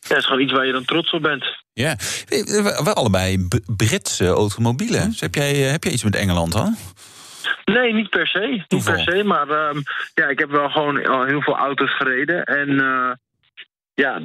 [0.00, 1.44] ja, dat is gewoon iets waar je dan trots op bent.
[1.72, 1.94] Ja,
[2.26, 5.10] we, allebei Britse automobielen.
[5.10, 6.76] Dus heb, jij, eh, heb jij iets met Engeland dan?
[7.64, 8.64] Nee, niet per se.
[8.68, 9.80] Niet per se, maar ehm,
[10.14, 12.44] ja, ik heb wel gewoon al heel veel auto's gereden.
[12.44, 12.68] En
[13.94, 14.20] ja,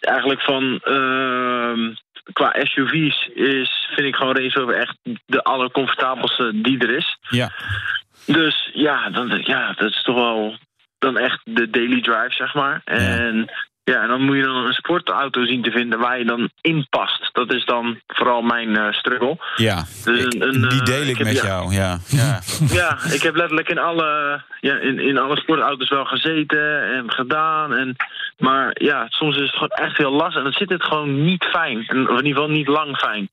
[0.00, 1.94] eigenlijk van ehm,
[2.32, 7.18] qua SUV's is, vind ik gewoon Range Rover echt de allercomfortabelste die er is.
[7.28, 7.50] Ja.
[8.26, 10.56] Dus ja, dan, ja, dat is toch wel
[10.98, 12.80] dan echt de daily drive, zeg maar.
[12.84, 16.50] En ja, en dan moet je dan een sportauto zien te vinden waar je dan
[16.60, 17.30] in past.
[17.32, 19.36] Dat is dan vooral mijn eh, struggle.
[19.56, 21.46] Ja, Dus ik- een- een, die eh, deel ik ik heb- met ja.
[21.46, 21.72] jou.
[21.74, 22.40] Ja, ja.
[22.80, 27.74] Ja, ik heb letterlijk in alle, ja, in, in alle sportauto's wel gezeten en gedaan.
[27.74, 27.96] En,
[28.38, 30.36] maar ja, soms is het gewoon echt heel lastig.
[30.36, 31.84] En dan zit het gewoon niet fijn.
[31.86, 33.28] En, of in ieder geval niet lang fijn.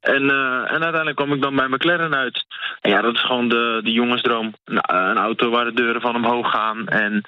[0.00, 2.44] En, eh, en uiteindelijk kwam ik dan bij McLaren uit.
[2.80, 4.54] En ja, dat is gewoon de, de jongensdroom.
[4.64, 6.86] Een, een auto waar de deuren van omhoog gaan.
[6.88, 7.22] En,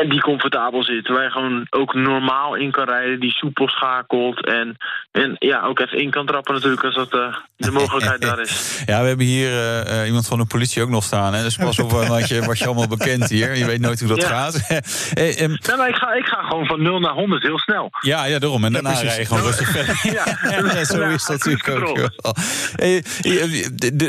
[0.00, 1.08] en die comfortabel zit.
[1.08, 3.20] Waar je gewoon ook normaal in kan rijden.
[3.20, 4.46] Die soepel schakelt.
[4.46, 4.76] En,
[5.10, 8.52] en ja, ook even in kan trappen natuurlijk als dat eh, de mogelijkheid daar is.
[8.86, 11.34] Ja, we hebben hier eh, eh, iemand van de politie ook nog staan.
[11.34, 11.42] Hè?
[11.42, 13.56] Dus pas op wat je, wat je allemaal bekend hier.
[13.56, 14.28] Je weet nooit hoe dat Ja.
[14.28, 14.62] gaat.
[15.14, 17.90] Eh, ehm, Nee, maar ik ga, ik ga gewoon van 0 naar 100 heel snel.
[18.00, 18.64] ja, ja, daarom.
[18.64, 20.00] En daarna rij je gewoon rustig verder.
[20.02, 20.24] Ja,
[20.84, 21.98] zo Ja, is dat natuurlijk ook
[22.76, 23.02] eh,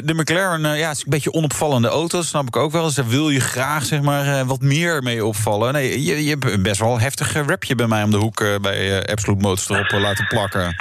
[0.04, 2.84] De, McLaren ja, is een beetje onopvallende auto, dat snap ik ook wel.
[2.84, 5.75] Dus daar wil je graag zeg maar, eh, wat meer mee opvallen.
[5.76, 8.56] Nee, je, je hebt een best wel heftig rapje bij mij om de hoek eh,
[8.62, 10.66] bij eh, Absolute Motorstrop eh, laten plakken.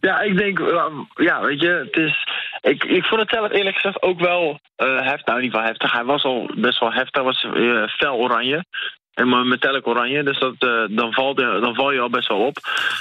[0.00, 0.58] Ja, ik denk,
[1.14, 2.26] ja, weet je, het is.
[2.60, 5.26] Ik, ik vond het zelf eerlijk gezegd ook wel eh heftig.
[5.26, 5.92] Nou, in ieder geval heftig.
[5.92, 7.14] Hij was al best wel heftig.
[7.14, 8.64] Hij was eh, fel oranje.
[9.18, 12.38] En maar metallic oranje, dus dat, eh, dan, valt, dan val je al best wel
[12.38, 12.56] op.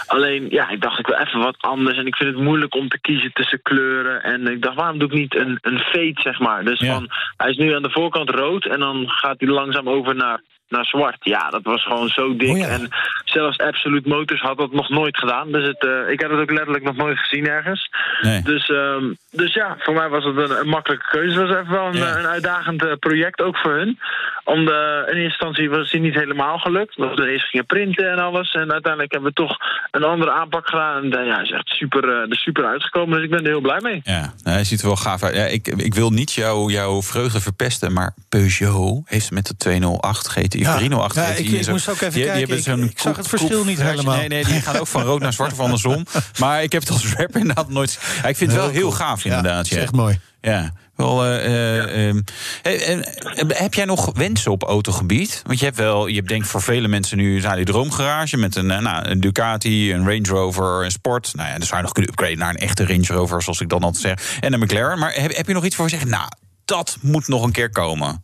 [0.06, 1.98] Alleen, ja, ik dacht, ik wil even wat anders.
[1.98, 4.24] En ik vind het moeilijk om te kiezen tussen kleuren.
[4.24, 6.64] En ik dacht, waarom doe ik niet een, een fade, zeg maar?
[6.64, 6.94] Dus Ja.
[6.94, 10.42] van, hij is nu aan de voorkant rood en dan gaat hij langzaam over naar,
[10.70, 11.18] naar zwart.
[11.20, 12.50] Ja, dat was gewoon zo dik.
[12.50, 12.68] Oh ja.
[12.68, 12.90] En
[13.26, 15.52] zelfs Absolute Motors had dat nog nooit gedaan.
[15.52, 17.90] Dus het, eh, ik heb het ook letterlijk nog nooit gezien ergens.
[18.22, 18.42] Nee.
[18.42, 21.40] Dus, ehm, dus ja, voor mij was het een, een makkelijke keuze.
[21.40, 22.18] Het was even wel een, Ja.
[22.18, 24.00] een uitdagend eh, project, ook voor hun.
[24.44, 26.96] Om de, in eerste instantie was het niet helemaal gelukt.
[26.96, 28.52] We eerst gingen printen en alles.
[28.54, 29.58] En uiteindelijk hebben we toch
[29.92, 31.04] een andere aanpak gedaan.
[31.04, 33.16] En eh, ja, hij is echt super, eh, er super uitgekomen.
[33.16, 34.02] Dus ik ben er heel blij mee.
[34.04, 35.36] Ja, hij ziet er wel gaaf uit.
[35.36, 40.28] Ja, ik, ik wil niet jouw jouw vreugde verpesten, maar Peugeot heeft met de 208
[40.28, 40.76] GTI, Ja.
[40.78, 42.40] 308 Ja, ik- ik en zo- moest ook even die- die kijken.
[42.48, 44.16] hebben zo'n Ik- ik zag het verschil niet helemaal.
[44.18, 46.06] Nee, nee, die gaan ook van rood naar zwart of andersom.
[46.40, 48.00] Maar ik heb het als rapper inderdaad nooit...
[48.22, 49.68] Ja, ik vind het wel heel gaaf inderdaad.
[49.68, 50.20] Ja, is echt mooi.
[50.42, 51.24] Ja, wel.
[51.26, 52.22] eh, eh, ehm,
[52.62, 55.42] hey, en, eh, heb jij nog wensen op autogebied?
[55.46, 58.38] Want je hebt wel, je hebt denk ik voor vele mensen nu nou, die droomgarage
[58.38, 61.32] met een, eh, nou, een Ducati, een Range Rover, een Sport.
[61.36, 63.70] Nou ja, dan zou je nog kunnen upgraden naar een echte Range Rover, zoals ik
[63.70, 64.40] dan altijd zeg.
[64.40, 65.00] En een McLaren.
[65.00, 66.10] Maar heb, heb je nog iets voor zeggen?
[66.10, 66.28] Nou,
[66.66, 68.24] dat moet nog een keer komen.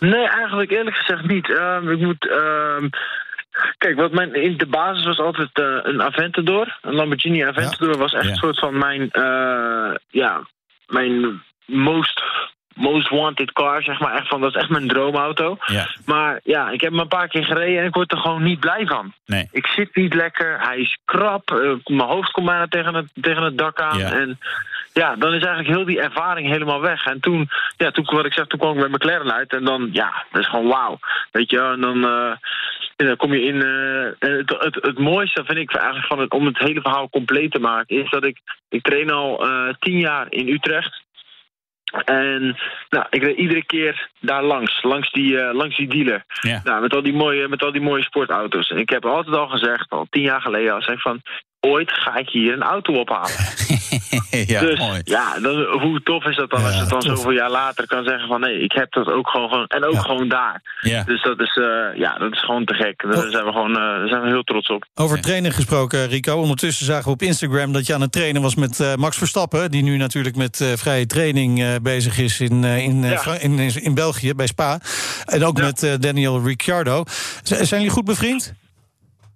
[0.00, 1.50] Nee, eigenlijk eerlijk gezegd niet.
[1.50, 2.28] Ehm, ik moet.
[2.30, 2.88] ehm,
[3.78, 6.78] kijk, wat mijn, in de basis was altijd eh, een Aventador.
[6.82, 8.30] Een Lamborghini Aventador was echt Ja.
[8.30, 9.10] een soort van mijn.
[9.10, 10.46] eh, ja,
[10.86, 12.22] mijn most.
[12.76, 14.14] Most wanted car, zeg maar.
[14.14, 15.56] Echt van, dat is echt mijn droomauto.
[15.66, 18.42] Ja, Maar ja, ik heb hem een paar keer gereden en ik word er gewoon
[18.42, 19.12] niet blij van.
[19.26, 19.48] nee.
[19.52, 23.42] Ik zit niet lekker, hij is krap, eh, mijn hoofd komt bijna tegen het, tegen
[23.42, 23.98] het dak aan.
[23.98, 24.12] Ja.
[24.12, 24.38] En
[24.92, 27.04] ja, dan is eigenlijk heel die ervaring helemaal weg.
[27.06, 29.88] En toen, ja, toen, wat ik zeg, toen kwam ik bij McLaren uit en dan,
[29.92, 30.98] ja, dat is gewoon wauw.
[31.32, 32.30] Weet je, en dan, eh,
[32.96, 33.62] en dan kom je in.
[33.62, 37.50] eh, het, het, het mooiste vind ik eigenlijk van het, om het hele verhaal compleet
[37.50, 39.44] te maken, is dat ik, ik train al
[39.78, 41.04] tien jaar in Utrecht.
[42.04, 42.56] En
[42.88, 46.24] nou, ik reed iedere keer daar langs, langs die, eh, langs die dealer.
[46.40, 46.60] Ja.
[46.64, 48.70] Nou, met al, die mooie, met al die mooie sportauto's.
[48.70, 51.22] En ik heb altijd al gezegd, al tien jaar geleden al, zeg van...
[51.66, 53.30] ooit ga ik hier een auto ophalen.
[54.46, 55.00] ja, dus mooi.
[55.04, 57.16] ja, dan, hoe tof is dat dan Ja, als je het dan tof.
[57.16, 58.40] zoveel jaar later kan zeggen van...
[58.40, 60.00] nee, ik heb dat ook gewoon, en ook Ja.
[60.00, 60.62] gewoon daar.
[60.80, 61.02] Ja.
[61.04, 63.02] Dus dat is, eh, ja, dat is gewoon te gek.
[63.02, 63.30] Daar Oh.
[63.30, 64.84] zijn we gewoon daar zijn we heel trots op.
[64.94, 66.36] Over trainen gesproken, Rico.
[66.36, 69.70] Ondertussen zagen we op Instagram dat je aan het trainen was met eh, Max Verstappen.
[69.70, 73.04] Die nu natuurlijk met vrije training bezig is in, in,
[73.40, 74.78] in, in, in België, bij Spa.
[75.24, 77.04] En ook met Daniel Ricciardo.
[77.42, 78.54] Z- zijn jullie goed bevriend?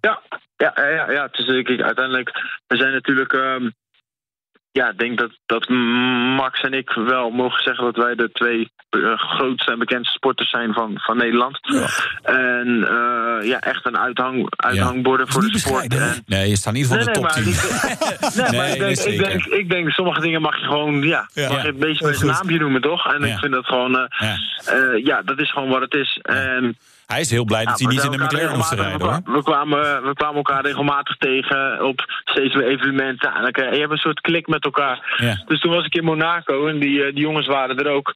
[0.01, 0.21] Ja,
[0.61, 1.23] ja, ja, ja, ja.
[1.23, 2.31] Het is, kijk, uiteindelijk,
[2.67, 3.33] we zijn natuurlijk.
[3.33, 3.69] ehm,
[4.73, 5.69] ja, ik denk dat, dat
[6.37, 10.51] Max en ik wel mogen zeggen dat wij de twee eh, grootste en bekendste sporters
[10.51, 11.59] zijn van, van Nederland.
[12.23, 15.95] En eh, ja, echt een uithang, uithangborden voor de sport.
[15.95, 17.45] En, Nee, je staat ieder geval in de top 10.
[17.45, 20.65] maar, nee, maar Nee, ik, nee, denk, ik, denk, ik denk, sommige dingen mag je
[20.67, 21.49] gewoon, ja, Ja.
[21.49, 23.13] mag je een beetje met zijn naampje noemen, toch?
[23.15, 23.33] En Ja.
[23.35, 24.37] ik vind dat gewoon, eh, Ja.
[24.73, 26.19] eh, ja, dat is gewoon wat het is.
[26.23, 26.77] En,
[27.11, 29.21] Hij is heel blij dat ja, hij niet in de McLaren hoeft te rijden, hoor.
[29.25, 33.33] We kwamen, we kwamen elkaar regelmatig tegen op steeds meer evenementen.
[33.35, 35.17] En je hebt een soort klik met elkaar.
[35.17, 35.43] Ja.
[35.47, 38.15] Dus toen was ik in Monaco en die, eh, die jongens waren er ook.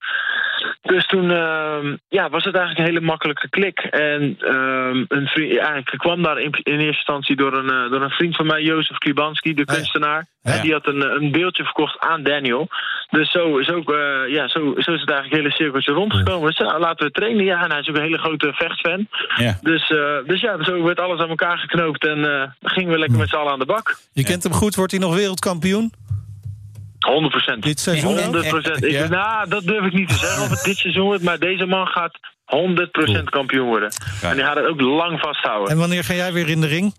[0.82, 3.78] Dus toen ehm, ja, was het eigenlijk een hele makkelijke klik.
[3.78, 8.02] En ehm, een vriend, ik kwam daar in, in eerste instantie door een, eh, door
[8.02, 9.74] een vriend van mij, Jozef Klibanski, de ja.
[9.74, 10.26] kunstenaar.
[10.42, 10.62] Ja.
[10.62, 12.68] Die had een, een beeldje verkocht aan Daniel.
[13.10, 16.48] Dus zo is, ook, eh, ja, zo, zo is het eigenlijk het hele cirkeltje rondgekomen.
[16.48, 17.44] Dus ja, laten we trainen.
[17.44, 19.08] Ja, en hij is ook een hele grote vechtfan.
[19.36, 19.58] Ja.
[19.62, 23.18] Dus, eh, dus ja, zo werd alles aan elkaar geknoopt en eh, gingen we lekker
[23.18, 23.96] met z'n allen aan de bak.
[24.12, 25.92] Je kent hem goed, wordt hij nog wereldkampioen?
[27.04, 27.62] 100 procent.
[27.62, 28.22] Dit seizoen dan?
[28.22, 28.90] 100 procent.
[28.90, 29.08] Ja.
[29.08, 31.86] Nou, dat durf ik niet te zeggen of het dit seizoen wordt, maar deze man
[31.86, 33.92] gaat 100 procent kampioen worden.
[34.22, 34.30] Ja.
[34.30, 35.70] En die gaat het ook lang vasthouden.
[35.70, 36.94] En wanneer ga jij weer in de ring?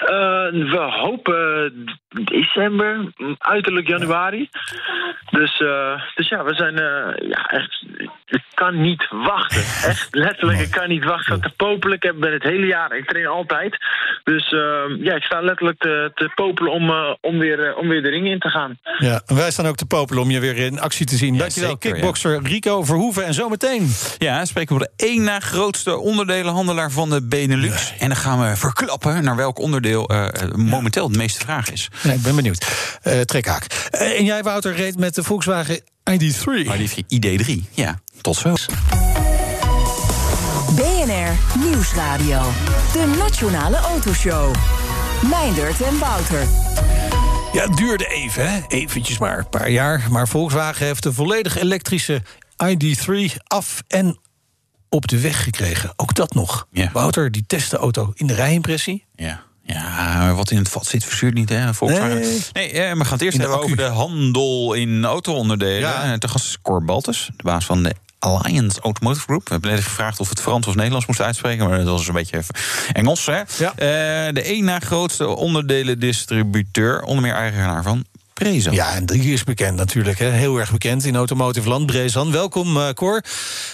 [0.00, 1.72] Eh, we hopen
[2.08, 4.48] december, uiterlijk januari.
[5.30, 7.84] Dus, eh, dus ja, we zijn eh, ja, echt.
[8.26, 9.60] Ik kan niet wachten.
[9.90, 11.34] Echt letterlijk, ik kan niet wachten.
[11.36, 11.96] Ik sta te popelen.
[11.96, 12.96] Ik heb- ben het hele jaar.
[12.96, 13.76] Ik train altijd.
[14.24, 14.48] Dus
[15.00, 18.26] ja, ik sta letterlijk te, te popelen om, eh, om, weer, om weer de ring
[18.28, 18.78] in te gaan.
[18.98, 21.36] Ja, en wij staan ook te popelen om je weer in actie te zien.
[21.36, 21.94] Dankjewel, zeker, ja.
[21.94, 23.24] kickbokser Rico Verhoeven.
[23.24, 23.88] En zometeen.
[24.18, 27.94] Ja, spreken we de één na grootste onderdelenhandelaar van de Benelux.
[27.98, 31.90] En dan gaan we verklappen naar welk onderdeel eh, momenteel het meeste vraag is.
[32.02, 32.66] Ja, ik ben benieuwd.
[33.02, 33.88] Eh trekhaak.
[33.90, 36.66] Eh, en jij, Wouter, reed met de Volkswagen ID3.
[36.66, 38.54] Maar die ID3, ja, tot zo.
[40.74, 42.42] BNR Nieuwsradio.
[42.92, 44.54] De Nationale Autoshow.
[45.30, 46.46] Meindert en Wouter.
[47.52, 48.60] Ja, het duurde even, hè?
[48.68, 50.06] eventjes maar, een paar jaar.
[50.10, 52.22] Maar Volkswagen heeft de volledig elektrische
[52.64, 54.18] ID3 af en
[54.88, 55.92] op de weg gekregen.
[55.96, 56.66] Ook dat nog.
[56.72, 56.90] Ja.
[56.92, 59.06] Wouter, die test de auto in de rijimpressie.
[59.14, 59.42] Ja.
[59.62, 61.74] Ja, wat in het vat zit, verzuurt niet, hè?
[61.74, 62.20] Volkswagen.
[62.20, 62.40] Nee.
[62.52, 65.80] Nee, eh, we gaan het eerst hebben over de handel in auto-onderdelen.
[65.80, 66.04] Ja.
[66.04, 66.18] Ja.
[66.18, 69.44] Te gast is Cor Baltus, de baas van de Alliance Automotive Group.
[69.44, 72.14] We hebben net gevraagd of het Frans of Nederlands moesten uitspreken, maar dat was een
[72.14, 72.42] beetje
[72.92, 73.40] Engels, hè?
[73.58, 73.70] Ja.
[73.70, 78.04] Eh, de één na grootste onderdelen-distributeur, onder meer eigenaar van
[78.40, 78.70] Preza.
[78.70, 80.18] Ja, en die is bekend natuurlijk.
[80.18, 80.30] Hè?
[80.30, 82.32] Heel erg bekend in Automotive Land, Brezan.
[82.32, 83.22] Welkom, eh Cor.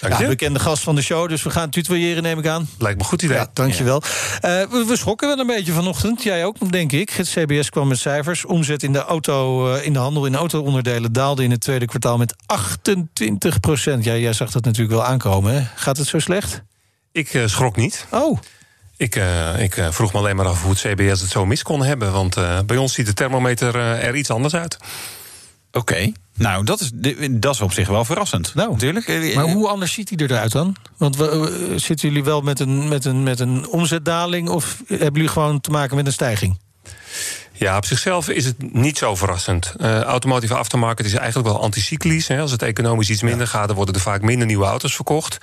[0.01, 2.69] Dank Ja, bekende gast van de show, dus we gaan tutoyeren, neem ik aan.
[2.77, 3.37] Lijkt me een goed idee.
[3.37, 4.01] Ja, dankjewel.
[4.41, 6.23] Eh, we, we schrokken wel een beetje vanochtend.
[6.23, 7.09] Jij ook, denk ik.
[7.09, 8.45] Het CBS kwam met cijfers.
[8.45, 12.17] Omzet in de, auto, eh, in de handel in auto-onderdelen daalde in het tweede kwartaal
[12.17, 14.03] met 28 procent.
[14.03, 15.53] Ja, jij zag dat natuurlijk wel aankomen.
[15.53, 15.61] Hè?
[15.75, 16.63] Gaat het zo slecht?
[17.11, 18.05] Ik schrok niet.
[18.11, 18.39] Oh,
[18.97, 21.63] Ik, eh, ik eh, vroeg me alleen maar af hoe het CBS het zo mis
[21.63, 22.11] kon hebben.
[22.11, 24.77] Want eh, bij ons ziet de thermometer er iets anders uit.
[25.71, 26.11] Oké.
[26.35, 26.91] Nou, dat is,
[27.31, 28.55] dat is op zich wel verrassend.
[28.55, 29.35] Nou, natuurlijk.
[29.35, 30.75] Maar hoe anders ziet hij eruit dan?
[30.97, 34.49] Want we, zitten jullie wel met een, met, een, met een omzetdaling...
[34.49, 36.57] of hebben jullie gewoon te maken met een stijging?
[37.59, 39.73] Ja, op zichzelf is het niet zo verrassend.
[39.79, 42.27] Eh automotive aftermarket is eigenlijk wel anticyclisch.
[42.27, 42.39] Hè.
[42.39, 45.37] Als het economisch iets minder gaat, dan worden er vaak minder nieuwe auto's verkocht.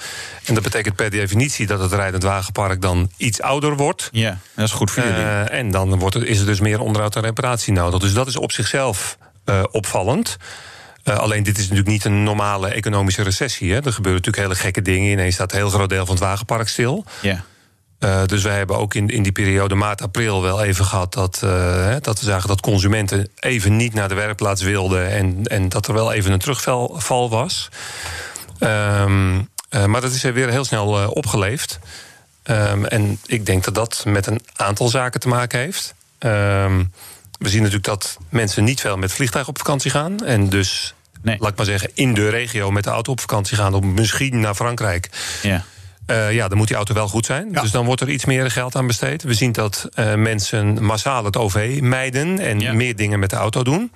[0.44, 4.08] En dat betekent per definitie dat het rijdend wagenpark dan iets ouder wordt.
[4.12, 5.18] Ja, dat is goed voor jullie.
[5.18, 8.00] Eh, en dan wordt er, is er dus meer onderhoud en reparatie nodig.
[8.00, 10.36] Dus dat is op zichzelf eh, opvallend.
[11.04, 13.70] Alleen dit is natuurlijk niet een normale economische recessie.
[13.72, 13.76] Hè.
[13.76, 15.10] Er gebeuren natuurlijk hele gekke dingen.
[15.10, 17.04] Ineens staat een heel groot deel van het wagenpark stil.
[17.20, 17.44] ja.
[18.04, 21.40] Eh, dus wij hebben ook in, in die periode maart, april wel even gehad dat,
[21.42, 25.10] eh, dat we zagen dat consumenten even niet naar de werkplaats wilden.
[25.10, 27.68] En, en dat er wel even een terugval val was.
[28.58, 31.78] Ehm, eh, maar dat is weer heel snel opgeleefd.
[32.42, 35.94] Ehm, en ik denk dat dat met een aantal zaken te maken heeft.
[36.18, 36.84] Ehm,
[37.38, 40.24] we zien natuurlijk dat mensen niet veel met vliegtuig op vakantie gaan.
[40.24, 41.36] En dus, Nee.
[41.40, 43.74] laat ik maar zeggen, in de regio met de auto op vakantie gaan.
[43.74, 45.10] Of misschien naar Frankrijk.
[45.42, 45.64] ja.
[46.06, 47.52] Eh, ja, dan moet die auto wel goed zijn.
[47.52, 49.22] Dus dan wordt er iets meer geld aan besteed.
[49.22, 52.72] We zien dat eh, mensen massaal het OV mijden en Ja.
[52.72, 53.92] meer dingen met de auto doen.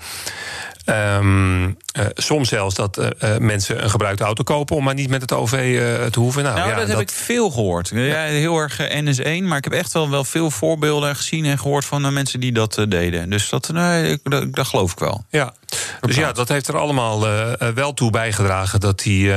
[0.88, 5.10] Ehm, eh, soms zelfs dat eh, eh, mensen een gebruikte auto kopen om maar niet
[5.10, 6.42] met het OV eh, te hoeven.
[6.42, 7.90] Nou, Nou, ja, dat heb ik veel gehoord.
[7.94, 11.58] Ja, heel erg eh, NS1, maar ik heb echt wel, wel veel voorbeelden gezien en
[11.58, 13.30] gehoord van mensen die dat deden.
[13.30, 15.24] Dus dat, nee, ik, dat, dat geloof ik wel.
[15.30, 15.54] Ja,
[16.00, 17.26] dus ja, dat heeft er allemaal
[17.74, 19.32] wel toe bijgedragen dat die,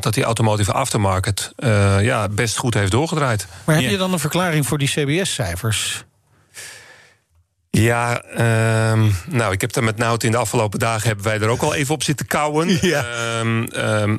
[0.00, 3.46] dat die automotive aftermarket eh, ja, best goed heeft doorgedraaid.
[3.64, 6.04] Maar heb je dan een verklaring voor die CBS-cijfers?
[7.82, 11.48] Ja, ehm, nou, ik heb er met Nout in de afgelopen dagen hebben wij er
[11.48, 12.78] ook al even op zitten kouwen.
[12.80, 13.04] Ja.
[13.04, 14.16] Ehm, ehm,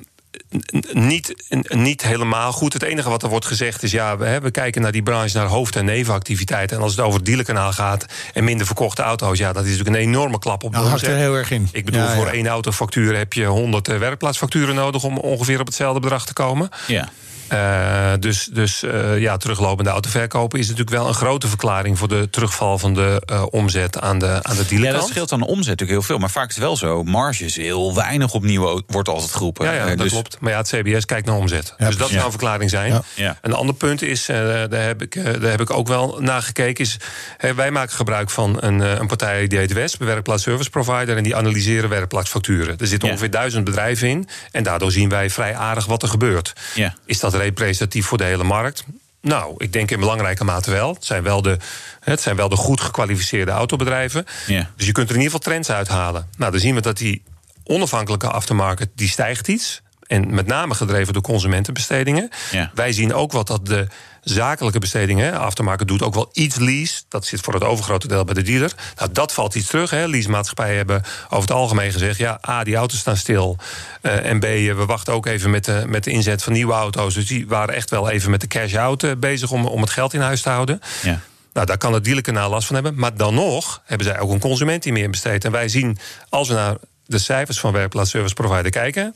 [0.92, 1.34] niet,
[1.68, 2.74] niet helemaal goed.
[2.74, 3.92] Het enige wat er wordt gezegd is...
[3.92, 6.78] ja, we, we kijken naar die branche, naar hoofd- en nevenactiviteiten.
[6.78, 9.38] En als het over het dealerkanaal gaat en minder verkochte auto's...
[9.38, 11.16] ja, dat is natuurlijk een enorme klap op de Nou, hakt omzet.
[11.16, 11.70] er heel erg in.
[11.72, 12.32] Ik bedoel, Ja, voor ja.
[12.32, 15.04] één autofactuur heb je 100 eh, werkplaatsfacturen nodig...
[15.04, 16.70] om ongeveer op hetzelfde bedrag te komen.
[16.88, 17.10] Ja.
[17.48, 21.98] Eh, dus dus eh, ja, teruglopende autoverkopen is natuurlijk wel een grote verklaring...
[21.98, 25.02] voor de terugval van de eh, omzet aan de, aan de Ja, dealerkant.
[25.02, 26.18] dat scheelt aan de omzet natuurlijk heel veel.
[26.18, 27.04] Maar vaak is het wel zo.
[27.04, 29.66] Marges heel weinig op nieuwe auto- wordt altijd geroepen.
[29.66, 30.38] Ja, ja, dat dus- klopt.
[30.40, 31.74] Maar ja, het CBS kijkt naar omzet.
[31.78, 32.92] dus dat zou een verklaring zijn.
[32.92, 33.02] Ja.
[33.16, 33.38] Ja.
[33.42, 36.42] Een ander punt is, eh, daar, heb ik, eh, daar heb ik ook wel naar
[36.42, 36.84] gekeken...
[36.84, 36.98] is
[37.38, 41.24] hè, wij maken gebruik van een, een partij die heet een werkplaats service provider, en
[41.24, 42.78] die analyseren werkplaatsfacturen.
[42.78, 43.14] Er zitten Ja.
[43.14, 44.28] ongeveer duizend bedrijven in...
[44.52, 46.54] en daardoor zien wij vrij aardig wat er gebeurt.
[46.76, 46.96] Ja.
[47.06, 48.84] Is dat representatief voor de hele markt?
[49.22, 50.94] Nou, ik denk in belangrijke mate wel.
[50.94, 51.58] Het zijn wel de,
[52.00, 54.26] het zijn wel de goed gekwalificeerde autobedrijven.
[54.48, 54.72] Ja.
[54.76, 56.30] Dus je kunt er in ieder geval trends uithalen.
[56.38, 57.24] Nou, dan zien we dat die
[57.64, 58.90] onafhankelijke aftermarket...
[58.96, 59.82] die stijgt iets.
[60.08, 62.30] En met name gedreven door consumentenbestedingen.
[62.52, 62.72] Ja.
[62.74, 63.88] Wij zien ook wat dat de
[64.22, 65.26] zakelijke bestedingen...
[65.26, 67.02] hè, aftermarket doet ook wel iets lease.
[67.08, 68.74] Dat zit voor het overgrote deel bij de dealer.
[68.96, 69.90] Nou, dat valt iets terug.
[69.90, 70.06] Hè.
[70.08, 72.18] Leasemaatschappijen hebben over het algemeen gezegd...
[72.18, 73.58] ja, A, die auto's staan stil.
[74.02, 76.74] eh, en B, eh, we wachten ook even met de, met de inzet van nieuwe
[76.74, 77.14] auto's.
[77.14, 79.52] Dus die waren echt wel even met de cash-out eh, bezig...
[79.52, 80.80] Om, om het geld in huis te houden.
[81.04, 81.20] Ja.
[81.54, 82.96] Nou, daar kan het dealerkanaal last van hebben.
[82.96, 85.46] Maar dan nog hebben zij ook een consument die meer besteedt.
[85.46, 85.98] En wij zien,
[86.30, 89.16] als we naar de cijfers van Werkplaats Service Provider kijken...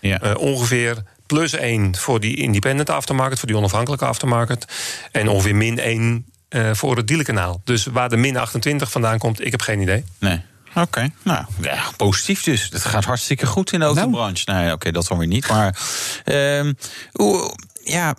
[0.00, 0.20] Ja.
[0.20, 3.38] eh, ongeveer plus 1 voor die independent aftermarket...
[3.38, 4.64] voor die onafhankelijke aftermarket.
[5.12, 7.60] En ongeveer min 1 eh, voor het dealerkanaal.
[7.64, 10.04] Dus waar de min 28 vandaan komt, ik heb geen idee.
[10.18, 10.40] Nee.
[10.74, 12.68] Oké, nou ja, positief dus.
[12.72, 14.52] Het gaat hartstikke goed in de autobranche.
[14.52, 15.48] Nee, oké, dat dan weer niet.
[15.48, 15.78] Maar
[16.24, 16.72] ehm,
[17.12, 18.16] hoe, ja,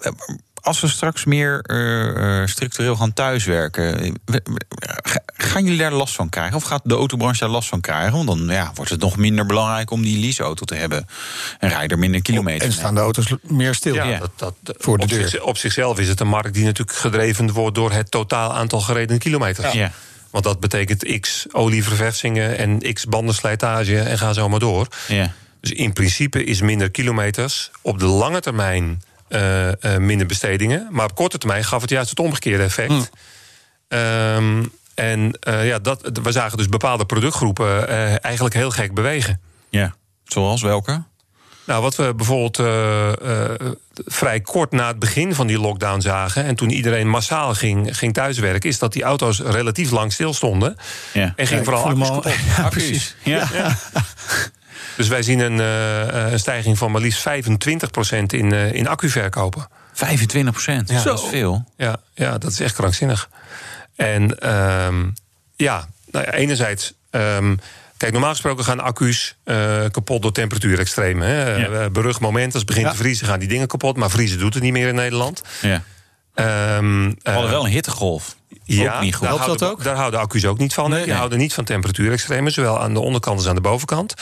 [0.62, 4.16] als we straks meer eh, eh, structureel gaan thuiswerken,
[5.56, 6.56] gaan jullie daar last van krijgen?
[6.56, 8.12] Of gaat de autobranche daar last van krijgen?
[8.26, 11.08] Want dan ja, wordt het nog minder belangrijk om die leaseauto te hebben.
[11.60, 12.66] En rijden er minder kilometers.
[12.66, 13.94] En staan de auto's meer stil.
[13.94, 14.20] Ja, Ja.
[14.20, 14.32] Dat,
[14.64, 15.28] dat, Voor de op, deur.
[15.28, 17.76] zich- op zichzelf is het een markt die natuurlijk gedreven wordt...
[17.76, 19.74] door het totaal aantal gereden kilometers.
[19.74, 19.92] Ja.
[20.30, 24.88] Want dat betekent x olieverversingingen en x bandenslijtage en ga zo maar door.
[25.08, 25.32] Ja.
[25.60, 30.88] Dus in principe is minder kilometers op de lange termijn eh, eh, minder bestedingen.
[30.92, 32.92] Maar op korte termijn gaf het juist het omgekeerde effect.
[32.92, 33.02] Hm.
[33.88, 34.64] Ehm,
[34.96, 39.42] en eh, ja, dat, we zagen dus bepaalde productgroepen eh, eigenlijk heel gek bewegen.
[39.70, 39.96] ja.
[40.26, 41.04] Zoals welke?
[41.66, 43.68] Nou, wat we bijvoorbeeld eh,
[44.06, 46.44] vrij kort na het begin van die lockdown zagen...
[46.44, 48.70] en toen iedereen massaal ging, ging thuiswerken...
[48.70, 50.76] is dat die auto's relatief lang stilstonden.
[51.14, 51.34] Ja.
[51.36, 52.34] En ging vooral accu's al- kapot.
[52.58, 53.16] Ja, precies.
[53.24, 53.48] Ja.
[54.98, 55.60] Dus wij zien een,
[56.32, 57.32] een stijging van maar liefst 25%
[58.28, 59.68] in, eh, in accuverkopen.
[59.94, 60.90] 25 procent.
[60.90, 61.04] Ja.
[61.04, 61.66] Dat is veel.
[61.78, 63.30] Ja, ja, dat is echt krankzinnig.
[63.96, 65.04] En ehm,
[65.56, 66.94] ja, nou ja, enerzijds...
[67.10, 67.56] ehm,
[67.98, 71.28] Kijk, normaal gesproken gaan accu's eh, kapot door temperatuurextremen.
[71.28, 71.56] Hè.
[71.56, 71.70] Ja.
[71.70, 72.92] Eh, Berucht moment, als het begint Ja.
[72.92, 73.28] te vriezen...
[73.28, 75.42] gaan die dingen kapot, maar vriezen doet het niet meer in Nederland.
[75.62, 75.84] Ja.
[76.34, 78.36] Ehm, We hadden eh, wel een hittegolf.
[78.64, 79.28] ja, ook niet goed.
[79.28, 79.84] Daar, Helpt dat houden, ook?
[79.84, 80.90] daar houden accu's ook niet van.
[80.90, 81.18] Nee, die nee.
[81.18, 84.14] houden niet van temperatuurextremen, zowel aan de onderkant als aan de bovenkant.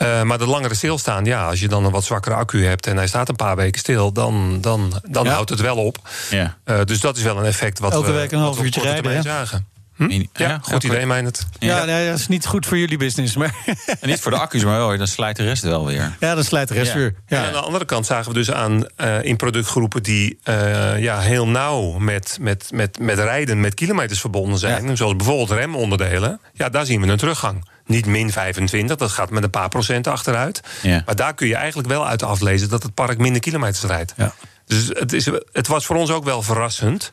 [0.00, 2.96] Eh, maar de langere stilstaan, ja, als je dan een wat zwakkere accu hebt en
[2.96, 5.32] hij staat een paar weken stil, dan, dan, dan Ja.
[5.32, 5.98] houdt het wel op.
[6.30, 6.56] Ja.
[6.64, 8.80] Eh, dus dat is wel een effect wat Elke we, week een wat half uurtje
[8.80, 9.22] rijden, hè?
[9.22, 9.68] zagen.
[10.08, 11.46] Ja, Ja, goed idee, Meijnerd.
[11.58, 11.84] Ja, Ja.
[11.84, 13.36] nee, dat is niet goed voor jullie business.
[13.36, 13.54] Maar
[14.00, 16.16] En niet voor de accu's, maar wel, dan slijt de rest wel weer.
[16.20, 16.98] ja, dan slijt de rest Ja.
[16.98, 17.14] weer.
[17.26, 17.46] En Ja.
[17.46, 21.48] aan de andere kant zagen we dus aan eh, in productgroepen die eh, ja, heel
[21.48, 24.96] nauw met, met, met, met rijden, met kilometers verbonden zijn.
[24.96, 26.40] Zoals bijvoorbeeld remonderdelen.
[26.52, 27.68] Ja, daar zien we een teruggang.
[27.90, 30.60] Niet min 25, dat gaat met een paar procent achteruit.
[30.82, 31.02] Ja.
[31.06, 34.14] Maar daar kun je eigenlijk wel uit aflezen dat het park minder kilometers rijdt.
[34.16, 34.34] Ja.
[34.66, 37.10] Dus het, is, het was voor ons ook wel verrassend.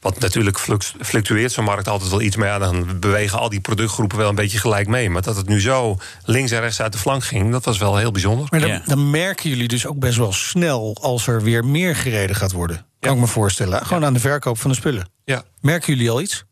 [0.00, 2.36] Want natuurlijk fluct- fluctueert zo'n markt altijd wel iets.
[2.36, 5.10] Maar ja, dan bewegen al die productgroepen wel een beetje gelijk mee.
[5.10, 7.96] Maar dat het nu zo links en rechts uit de flank ging, dat was wel
[7.96, 8.46] heel bijzonder.
[8.50, 8.82] Maar dan, Ja.
[8.84, 12.86] dan merken jullie dus ook best wel snel als er weer meer gereden gaat worden.
[13.00, 13.86] Kan ik me voorstellen.
[13.86, 15.08] Gewoon aan de verkoop van de spullen.
[15.24, 15.42] Ja.
[15.60, 16.44] Merken jullie al iets?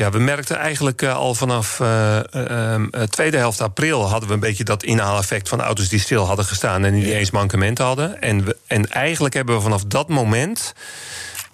[0.00, 4.08] Ja, we merkten eigenlijk eh, al vanaf eh eh, eh, tweede helft april...
[4.08, 6.84] hadden we een beetje dat inhaaleffect van auto's die stil hadden gestaan...
[6.84, 8.20] en die niet eens mankementen hadden.
[8.20, 10.74] En, we, en eigenlijk hebben we vanaf dat moment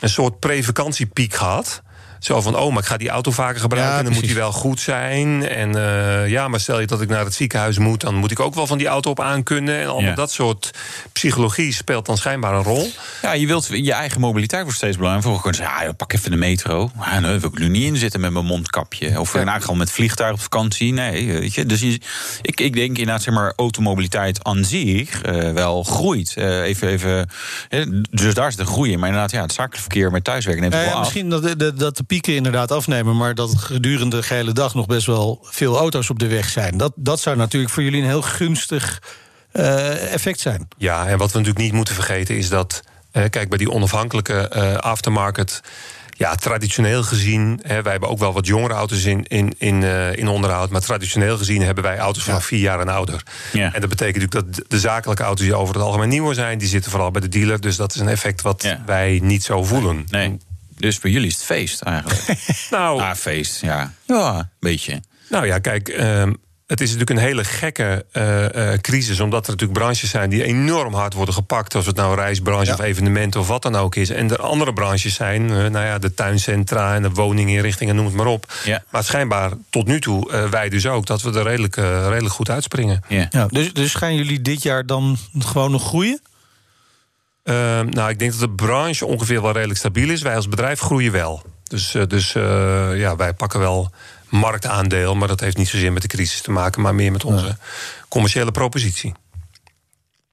[0.00, 1.82] een soort pre-vakantiepiek gehad...
[2.24, 3.92] Zo van, oh, maar ik ga die auto vaker gebruiken...
[3.92, 5.48] Ja, en dan moet die wel goed zijn.
[5.48, 8.00] En eh, ja, maar stel je dat ik naar het ziekenhuis moet...
[8.00, 9.80] dan moet ik ook wel van die auto op aankunnen.
[9.80, 10.14] En allemaal Ja.
[10.14, 10.70] dat soort
[11.12, 12.90] psychologie speelt dan schijnbaar een rol.
[13.22, 15.30] Ja, je wilt je eigen mobiliteit wordt steeds belangrijker.
[15.32, 16.90] Vroeger kon je zeggen, ja, pak even de metro.
[17.00, 19.20] Ja, nee, wil ik nu niet in zitten met mijn mondkapje.
[19.20, 20.92] Of in elk geval met vliegtuig op vakantie.
[20.92, 21.66] Nee, weet je.
[21.66, 22.00] Dus je,
[22.42, 26.34] ik, ik denk inderdaad, zeg maar, automobiliteit aan zich eh, wel groeit.
[26.36, 27.28] Eh, even, even,
[27.68, 28.98] hè, dus daar is de groei in.
[28.98, 30.98] Maar inderdaad, ja, het zakelijk verkeer met thuiswerken neemt wel ja, af.
[30.98, 34.74] misschien dat de, de- dat de pieken inderdaad afnemen, maar dat gedurende de gehele dag
[34.74, 36.76] nog best wel veel auto's op de weg zijn.
[36.76, 39.02] Dat, dat zou natuurlijk voor jullie een heel gunstig
[39.52, 40.68] eh, effect zijn.
[40.76, 42.82] Ja, en wat we natuurlijk niet moeten vergeten is dat.
[43.12, 45.60] eh, kijk, bij die onafhankelijke eh, aftermarket.
[46.16, 50.16] Ja, traditioneel gezien, hè, wij hebben ook wel wat jongere auto's in, in, in, eh,
[50.16, 50.70] in onderhoud.
[50.70, 53.22] Maar traditioneel gezien hebben wij auto's vanaf vier jaar en ouder.
[53.52, 53.72] Ja.
[53.74, 56.68] En dat betekent natuurlijk dat de zakelijke auto's die over het algemeen nieuwer zijn, die
[56.68, 57.60] zitten vooral bij de dealer.
[57.60, 58.82] Dus dat is een effect wat Ja.
[58.86, 60.04] wij niet zo voelen.
[60.08, 60.36] Nee.
[60.84, 62.22] Dus bij jullie is het feest eigenlijk.
[62.70, 63.92] Nou, ah, feest, ja.
[64.06, 65.02] Ja, een beetje.
[65.28, 66.32] Nou ja, kijk, ehm,
[66.66, 69.20] het is natuurlijk een hele gekke eh, eh, crisis.
[69.20, 71.74] Omdat er natuurlijk branches zijn die enorm hard worden gepakt.
[71.74, 74.10] Of het nou reisbranche of evenementen of wat dan ook is.
[74.10, 78.14] En er andere branches zijn, eh, nou ja, de tuincentra en de woninginrichtingen, noem het
[78.14, 78.52] maar op.
[78.64, 78.84] Ja.
[78.90, 83.00] Maar schijnbaar tot nu toe, wij dus ook, dat we er redelijk, redelijk goed uitspringen.
[83.08, 83.26] Ja.
[83.30, 86.20] Ja, dus, dus gaan jullie dit jaar dan gewoon nog groeien?
[87.44, 90.22] Ehm, nou, ik denk dat de branche ongeveer wel redelijk stabiel is.
[90.22, 91.42] Wij als bedrijf groeien wel.
[91.64, 93.90] Dus, eh, dus eh, ja, wij pakken wel
[94.28, 95.14] marktaandeel.
[95.14, 97.56] Maar dat heeft niet zozeer met de crisis te maken, maar meer met onze
[98.08, 99.14] commerciële propositie.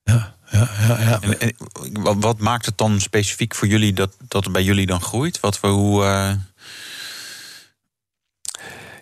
[0.04, 1.00] Ja, ja, ja.
[1.00, 1.22] ja.
[1.22, 1.56] En, en
[1.94, 5.40] wat, wat maakt het dan specifiek voor jullie dat, dat het bij jullie dan groeit?
[5.40, 6.04] Wat we hoe.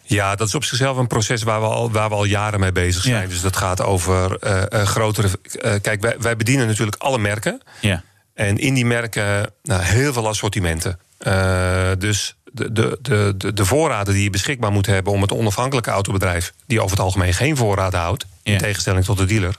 [0.10, 2.72] Ja, dat is op zichzelf een proces waar we al, waar we al jaren mee
[2.72, 3.22] bezig zijn.
[3.22, 3.28] Ja.
[3.28, 5.30] Dus dat gaat over eh, eh, grotere.
[5.62, 7.62] eh, kijk, wij, wij bedienen natuurlijk alle merken.
[7.82, 8.04] ja.
[8.34, 11.00] En in die merken nou, heel veel assortimenten.
[12.00, 15.90] Dus de, de, de, de, de voorraden die je beschikbaar moet hebben om het onafhankelijke
[15.90, 19.56] autobedrijf, die over het algemeen geen voorraad houdt, in tegenstelling tot de dealer.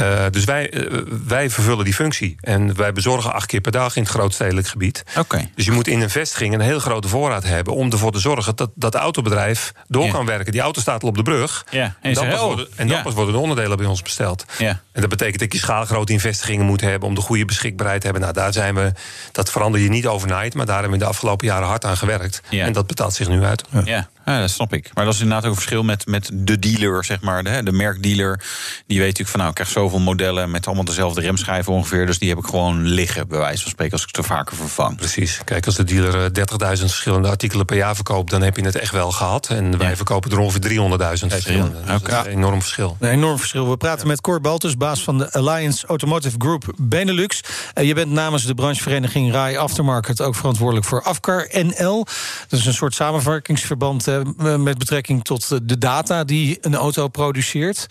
[0.00, 2.36] Eh, dus wij, eh, wij vervullen die functie.
[2.40, 5.02] En wij bezorgen acht keer per dag in het grootstedelijk gebied.
[5.18, 5.50] Oké.
[5.54, 8.56] Dus je moet in een vestiging een heel grote voorraad hebben om ervoor te zorgen
[8.56, 10.52] dat dat autobedrijf door kan werken.
[10.52, 11.66] Die auto staat al op de brug.
[11.70, 14.44] Ja, en En dan, pas worden, en dan pas worden de onderdelen bij ons besteld.
[14.58, 14.80] Ja.
[14.92, 18.06] En dat betekent dat je schaalgrote in vestigingen moet hebben om de goede beschikbaarheid te
[18.06, 18.22] hebben.
[18.22, 18.92] Nou, daar zijn we.
[19.32, 22.42] Dat verander je niet overnight, maar daar hebben we de afgelopen jaren hard aan gewerkt.
[22.50, 23.64] En dat betaalt zich nu uit.
[23.84, 24.90] Ja, ja, dat snap ik.
[24.94, 27.44] Maar dat is inderdaad ook een verschil met, met de dealer, zeg maar.
[27.44, 28.40] De, de merkdealer.
[28.86, 32.06] Die weet natuurlijk van, nou, ik krijg zoveel modellen met allemaal dezelfde remschijven ongeveer.
[32.06, 34.96] Dus die heb ik gewoon liggen, bij wijze van spreken, als ik ze vaker vervang.
[34.96, 35.40] Precies.
[35.44, 38.76] Kijk, als de dealer eh, 30.000 verschillende artikelen per jaar verkoopt, dan heb je het
[38.76, 39.48] echt wel gehad.
[39.48, 39.96] En wij Ja.
[39.96, 41.76] verkopen er ongeveer 300.000 verschillende.
[41.86, 42.96] Dus dat is een enorm verschil.
[43.00, 43.70] Een enorm verschil.
[43.70, 47.40] We praten met Cor Baltus, baas van de Alliance Automotive Group Benelux.
[47.74, 52.06] Eh, je bent namens de branchevereniging RAI Aftermarket ook verantwoordelijk voor Afcar NL.
[52.48, 54.19] Dat is een soort samenwerkingsverband eh,
[54.58, 57.86] met betrekking tot eh, de data die een auto produceert.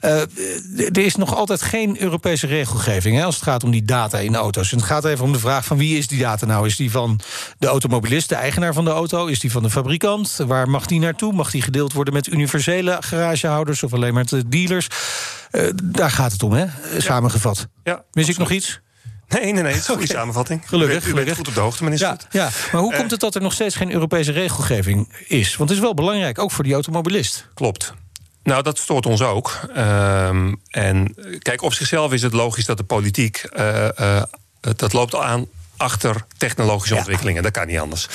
[0.00, 0.20] Eh,
[0.76, 4.36] er is nog altijd geen Europese regelgeving hè, als het gaat om die data in
[4.36, 4.72] auto's.
[4.72, 6.66] En het gaat even om de vraag van wie is die data nou?
[6.66, 7.20] Is die van
[7.58, 9.26] de automobilist, de eigenaar van de auto?
[9.26, 10.36] Is die van de fabrikant?
[10.46, 11.32] Waar mag die naartoe?
[11.32, 14.88] Mag die gedeeld worden met universele garagehouders of alleen met de dealers?
[15.50, 16.66] Eh, daar gaat het om, hè?
[16.98, 17.68] Samengevat.
[17.82, 18.80] Ja, Mis ik nog iets?
[19.28, 19.72] Nee, nee, nee.
[19.72, 20.62] Het is een goede samenvatting.
[20.68, 21.36] Gelukkig, U bent, u bent gelukkig.
[21.36, 23.52] goed op de hoogte, meneer Ja, ja, maar hoe Eh, komt het dat er nog
[23.52, 25.56] steeds geen Europese regelgeving is?
[25.56, 27.48] Want het is wel belangrijk, ook voor die automobilist.
[27.54, 27.92] Klopt.
[28.42, 29.60] Nou, dat stoort ons ook.
[29.74, 33.36] Ehm, en eh, kijk, op zichzelf is het logisch dat de politiek.
[33.36, 34.22] eh, eh,
[34.76, 35.46] dat loopt al aan
[35.76, 37.42] achter technologische ontwikkelingen.
[37.42, 38.08] Dat kan niet anders.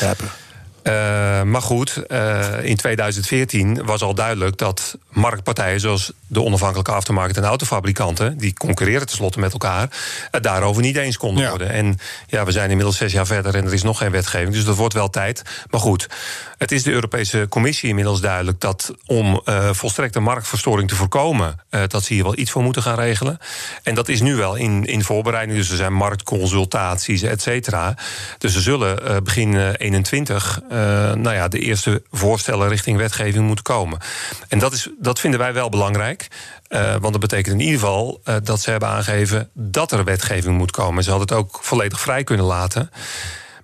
[0.83, 7.37] Eh, maar goed, eh, in 2014 was al duidelijk dat marktpartijen zoals de onafhankelijke aftermarket
[7.37, 9.89] en autofabrikanten, die concurreren tenslotte met elkaar,
[10.31, 11.49] het daarover niet eens konden Ja.
[11.49, 11.69] worden.
[11.69, 14.65] En ja, we zijn inmiddels zes jaar verder en er is nog geen wetgeving, dus
[14.65, 15.41] dat wordt wel tijd.
[15.69, 16.09] Maar goed,
[16.57, 22.03] het is de Europese Commissie inmiddels duidelijk dat om eh, volstrekte marktverstoring te voorkomen, dat
[22.03, 23.37] ze hier wel iets voor moeten gaan regelen.
[23.83, 27.95] En dat is nu wel in, in voorbereiding, dus er zijn marktconsultaties, et cetera.
[28.37, 30.77] Dus er zullen begin eh, 21 eh,
[31.13, 33.99] nou ja, de eerste voorstellen richting wetgeving moeten komen.
[34.47, 36.27] En dat, is, dat vinden wij wel belangrijk.
[36.67, 40.57] eh, want dat betekent in ieder geval eh, dat ze hebben aangegeven dat er wetgeving
[40.57, 41.03] moet komen.
[41.03, 42.89] Ze hadden het ook volledig vrij kunnen laten.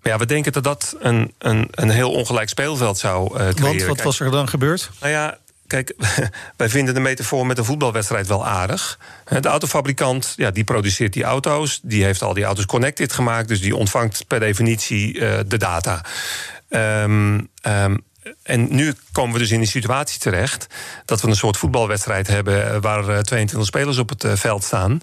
[0.01, 3.61] Maar ja, we denken dat dat een, een, een heel ongelijk speelveld zou creëren.
[3.61, 4.89] Want wat was er dan gebeurd?
[4.99, 5.37] nou ja,
[5.67, 5.93] kijk,
[6.57, 8.99] wij vinden de metafoor met een voetbalwedstrijd wel aardig.
[9.39, 11.79] De autofabrikant, ja, die produceert die auto's.
[11.83, 13.47] Die heeft al die auto's connected gemaakt.
[13.47, 15.13] Dus die ontvangt per definitie
[15.47, 16.01] de data.
[16.69, 17.99] Ehm, ehm,
[18.47, 20.67] en nu komen we dus in die situatie terecht
[21.05, 24.63] dat we een soort voetbalwedstrijd hebben eh, waar eh, 22 spelers op het eh, veld
[24.63, 25.01] staan.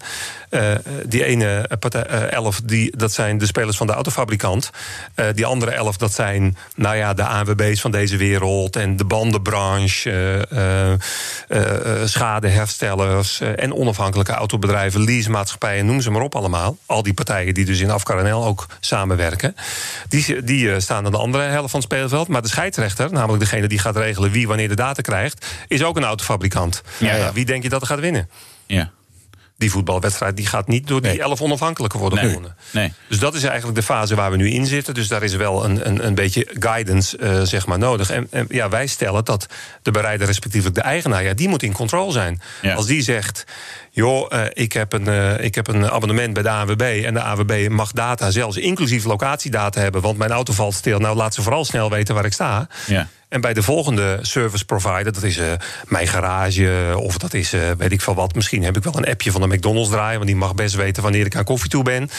[0.49, 0.71] Eh,
[1.05, 4.69] die ene partij, eh, elf, die, dat zijn de spelers van de autofabrikant.
[5.15, 9.05] Eh, die andere elf, dat zijn nou ja, de ANWB's van deze wereld en de
[9.05, 10.93] bandenbranche, eh, eh,
[11.47, 16.77] eh, eh, schadeherstellers eh, en onafhankelijke autobedrijven, leasemaatschappijen, noem ze maar op allemaal.
[16.85, 19.55] Al die partijen die dus in Afkaranel ook samenwerken.
[20.07, 22.27] Die, die eh, staan aan de andere helft van het speelveld.
[22.27, 25.97] Maar de scheidsrechter, namelijk degene die gaat regelen wie wanneer de data krijgt, is ook
[25.97, 26.81] een autofabrikant.
[26.97, 27.17] Ja, ja.
[27.21, 28.29] Nou, Wie denk je dat er gaat winnen?
[28.65, 28.91] Ja.
[29.57, 32.27] die voetbalwedstrijd die gaat niet door die elf onafhankelijken worden Nee.
[32.27, 32.55] gewonnen.
[32.71, 32.93] Nee.
[33.09, 34.93] Dus dat is eigenlijk de fase waar we nu in zitten.
[34.93, 38.09] Dus daar is wel een, een, een beetje guidance eh, zeg maar, nodig.
[38.09, 39.47] En, en ja, wij stellen dat
[39.81, 42.41] de bereider, respectievelijk de eigenaar, ja, die moet in controle zijn.
[42.61, 42.73] Ja.
[42.73, 43.43] Als die zegt.
[43.91, 47.01] Joh, eh, ik, heb een, eh, ik heb een abonnement bij de ANWB.
[47.05, 50.01] En de ANWB mag data, zelfs inclusief locatiedata hebben.
[50.01, 50.99] Want mijn auto valt stil.
[50.99, 52.67] Nou, laat ze vooral snel weten waar ik sta.
[52.87, 53.07] Ja.
[53.35, 55.51] En bij de volgende service provider, dat is eh,
[55.87, 58.35] mijn garage of dat is eh, weet ik veel wat.
[58.35, 61.03] Misschien heb ik wel een appje van de McDonald's draaien, want die mag best weten
[61.03, 62.09] wanneer ik aan koffie toe ben.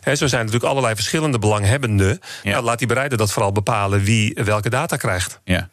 [0.00, 2.20] Hè, zo zijn er natuurlijk allerlei verschillende belanghebbenden.
[2.42, 2.50] Ja.
[2.50, 5.40] Nou, laat die bereider dat vooral bepalen wie welke data krijgt.
[5.44, 5.68] Ja.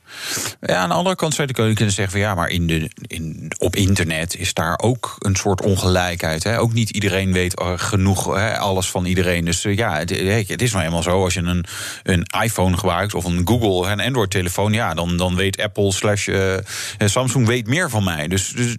[0.62, 3.52] Ja, aan de andere kant zou je kunnen zeggen van ja, maar in de, in,
[3.58, 6.44] op internet is daar ook een soort ongelijkheid.
[6.44, 6.60] Hè?
[6.60, 9.46] Ook niet iedereen weet eh, genoeg hè, alles van iedereen.
[9.46, 10.10] Dus eh, ja, het,
[10.50, 11.24] het is nou eenmaal zo.
[11.24, 11.66] Als je een,
[12.04, 16.56] een iPhone gebruikt of een Google, een Android-telefoon, ja, dan, dan weet Apple slash eh,
[16.98, 18.28] Samsung weet meer van mij.
[18.28, 18.76] Dus, dus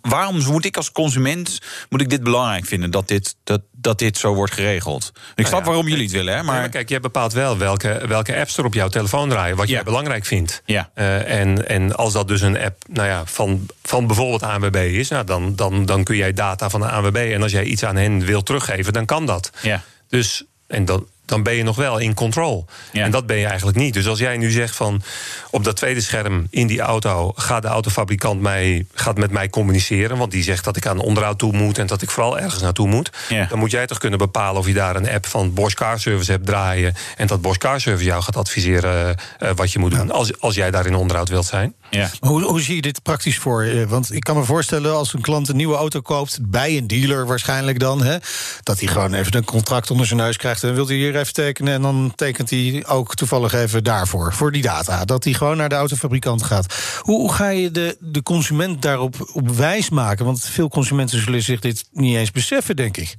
[0.00, 1.58] waarom moet ik als consument
[1.88, 5.12] moet ik dit belangrijk vinden dat dit, dat, dat dit zo wordt geregeld?
[5.34, 6.42] Ik snap ja, waarom jullie het willen, hè?
[6.42, 9.68] Maar, Maar, kijk, jij bepaalt wel welke, welke apps er op jouw telefoon draaien, wat
[9.68, 9.74] Ja.
[9.74, 10.62] jij belangrijk vindt.
[10.64, 10.90] Ja.
[10.94, 15.08] Eh, en, en als dat dus een app nou ja, van, van bijvoorbeeld ANWB is,
[15.08, 17.16] nou, dan, dan, dan kun jij data van de ANWB.
[17.16, 19.50] En als jij iets aan hen wil teruggeven, dan kan dat.
[19.62, 19.82] Ja.
[20.08, 22.66] Dus, en dan, dan ben je nog wel in control.
[22.92, 23.04] Ja.
[23.04, 23.94] En dat ben je eigenlijk niet.
[23.94, 25.02] Dus als jij nu zegt van
[25.50, 30.16] op dat tweede scherm in die auto gaat de autofabrikant mij, gaat met mij communiceren.
[30.16, 32.88] Want die zegt dat ik aan onderhoud toe moet en dat ik vooral ergens naartoe
[32.88, 33.10] moet.
[33.28, 33.46] Ja.
[33.46, 36.30] Dan moet jij toch kunnen bepalen of je daar een app van Bosch Car Service
[36.30, 36.94] hebt draaien.
[37.16, 40.10] En dat Bosch Car Service jou gaat adviseren eh, wat je moet doen.
[40.10, 41.74] Als, als jij daar in onderhoud wilt zijn.
[41.94, 42.10] Ja.
[42.20, 43.86] Hoe, hoe zie je dit praktisch voor?
[43.88, 47.26] Want ik kan me voorstellen als een klant een nieuwe auto koopt, bij een dealer
[47.26, 48.16] waarschijnlijk dan, hè,
[48.62, 50.62] dat hij gewoon even een contract onder zijn neus krijgt.
[50.64, 51.72] En wil hij hier even tekenen.
[51.74, 55.04] En dan tekent hij ook toevallig even daarvoor, voor die data.
[55.04, 56.74] Dat hij gewoon naar de autofabrikant gaat.
[57.00, 60.24] Hoe, hoe ga je de, de consument daarop op wijs maken?
[60.24, 63.16] Want veel consumenten zullen zich dit niet eens beseffen, denk ik.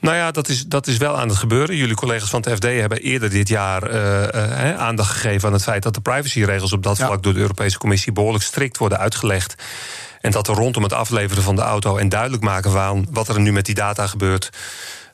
[0.00, 1.76] Nou ja, dat is, dat is wel aan het gebeuren.
[1.76, 5.62] Jullie collega's van het FD hebben eerder dit jaar eh, eh, aandacht gegeven aan het
[5.62, 7.06] feit dat de privacyregels op dat Ja.
[7.06, 9.54] vlak door de Europese Commissie behoorlijk strikt worden uitgelegd.
[10.20, 13.40] En dat er rondom het afleveren van de auto en duidelijk maken van wat er
[13.40, 14.50] nu met die data gebeurt.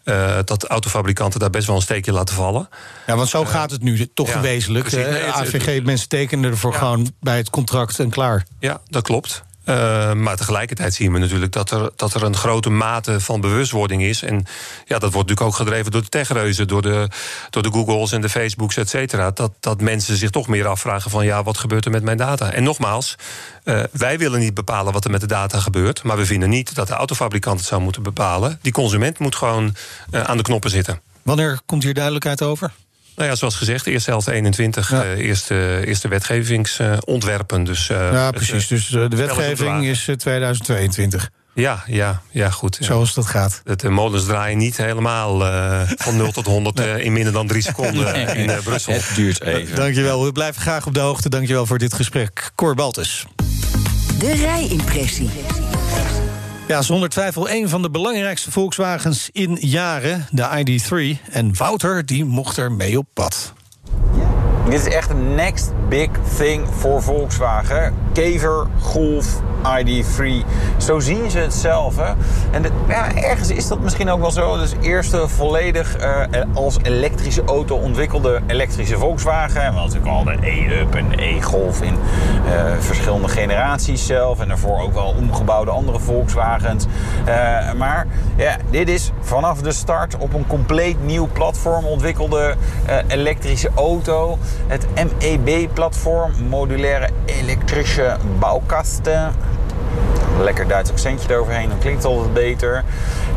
[0.05, 2.69] eh, dat autofabrikanten daar best wel een steekje laten vallen.
[3.07, 4.85] Ja, want zo gaat het nu toch ja, wezenlijk.
[4.89, 5.07] precies.
[5.07, 5.13] hè?
[5.13, 6.79] Nee, het- het- AVG, mensen tekenen ervoor Ja.
[6.79, 8.47] gewoon bij het contract en klaar.
[8.59, 9.43] Ja, dat klopt.
[9.65, 14.03] Eh, maar tegelijkertijd zien we natuurlijk dat er, dat er een grote mate van bewustwording
[14.03, 14.23] is.
[14.23, 14.37] En
[14.85, 17.09] ja, dat wordt natuurlijk ook gedreven door de techreuzen, door de,
[17.51, 19.31] door de Googles en de Facebooks, et cetera.
[19.31, 22.53] Dat, dat mensen zich toch meer afvragen van ja, wat gebeurt er met mijn data?
[22.53, 23.17] En nogmaals,
[23.65, 26.03] eh, wij willen niet bepalen wat er met de data gebeurt.
[26.03, 28.59] Maar we vinden niet dat de autofabrikant het zou moeten bepalen.
[28.63, 29.75] Die consument moet gewoon
[30.11, 31.01] eh, aan de knoppen zitten.
[31.23, 32.73] Wanneer komt hier duidelijkheid over?
[33.17, 35.03] Nou ja, zoals gezegd, eerste helft 21, Ja.
[35.05, 37.65] eh, eerste, eerste wetgevingsontwerpen.
[37.65, 38.63] dus, eh, Ja, het, precies.
[38.63, 41.31] eh, Dus de wetgeving is eh, 2022.
[41.55, 42.77] Ja, ja, ja, goed.
[42.81, 42.87] Ja.
[42.87, 43.61] Zoals dat gaat.
[43.65, 47.47] Het, de molens draaien niet helemaal eh, van 0 tot 100 eh, in minder dan
[47.47, 48.93] drie seconden in Brussel.
[48.93, 49.77] Het duurt even.
[49.77, 50.25] Dankjewel.
[50.25, 51.29] We blijven graag op de hoogte.
[51.29, 52.51] Dankjewel voor dit gesprek.
[52.55, 53.27] Cor Baltus.
[54.19, 55.31] De rijimpressie.
[56.69, 61.31] Ja, zonder twijfel een van de belangrijkste Volkswagens in jaren, de ID3.
[61.31, 63.53] En Wouter, die mocht er mee op pad.
[64.65, 67.95] Dit is echt een next big thing voor Volkswagen.
[68.13, 70.45] Kever, Golf, ID3.
[70.77, 71.97] Zo zien ze het zelf.
[71.97, 72.13] Hè?
[72.51, 74.57] En de- ja, ergens is dat misschien ook wel zo.
[74.59, 76.21] Dus eerste volledig eh,
[76.55, 79.63] als elektrische auto ontwikkelde elektrische Volkswagen.
[79.63, 84.41] En we hadden natuurlijk al de E-Up en de E-Golf in eh, verschillende generaties zelf.
[84.41, 86.87] En daarvoor ook wel omgebouwde andere Volkswagens.
[87.25, 87.35] Eh,
[87.73, 88.07] maar
[88.37, 92.55] ja, dit is vanaf de start op een compleet nieuw platform ontwikkelde
[93.07, 94.39] elektrische auto.
[94.67, 99.33] Het MEB-platform, modulaire elektrische bouwkasten.
[100.41, 102.85] Lekker Duits accentje eroverheen, dan klinkt het altijd beter.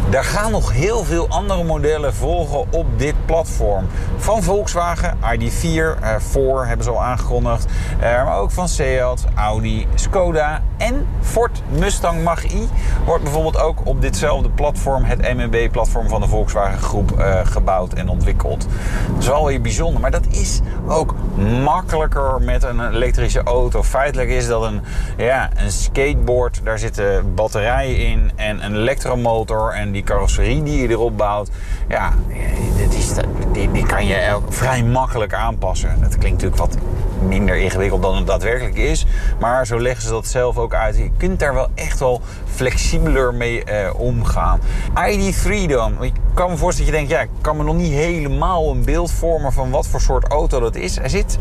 [0.09, 3.85] Daar gaan nog heel veel andere modellen volgen op dit platform.
[4.17, 7.65] Van Volkswagen, ID4, eh 4 hebben ze al aangekondigd.
[7.99, 12.65] Eh, maar ook van Seat, Audi, Skoda en Ford Mustang Mach-E
[13.05, 18.09] wordt bijvoorbeeld ook op ditzelfde platform, het MEB-platform van de Volkswagen Groep, eh, gebouwd en
[18.09, 18.67] ontwikkeld.
[19.13, 21.15] Dat is wel weer bijzonder, maar dat is ook
[21.63, 23.83] makkelijker met een elektrische auto.
[23.83, 24.81] Feitelijk is dat een,
[25.17, 31.17] ja, een skateboard, daar zitten batterijen in en een elektromotor en carrosserie die je erop
[31.17, 31.49] bouwt.
[31.87, 32.13] Ja,
[32.77, 33.13] dit is,
[33.51, 36.01] die, die kan je vrij makkelijk aanpassen.
[36.01, 36.77] Dat klinkt natuurlijk wat
[37.21, 39.05] minder ingewikkeld dan het daadwerkelijk is.
[39.39, 40.97] Maar zo leggen ze dat zelf ook uit.
[40.97, 44.59] Je kunt daar wel echt wel flexibeler mee eh, omgaan.
[44.89, 46.03] ID3 dan.
[46.03, 48.85] Ik kan me voorstellen dat je denkt, ja, ik kan me nog niet helemaal een
[48.85, 50.95] beeld vormen van wat voor soort auto dat is.
[50.95, 51.37] Hij zit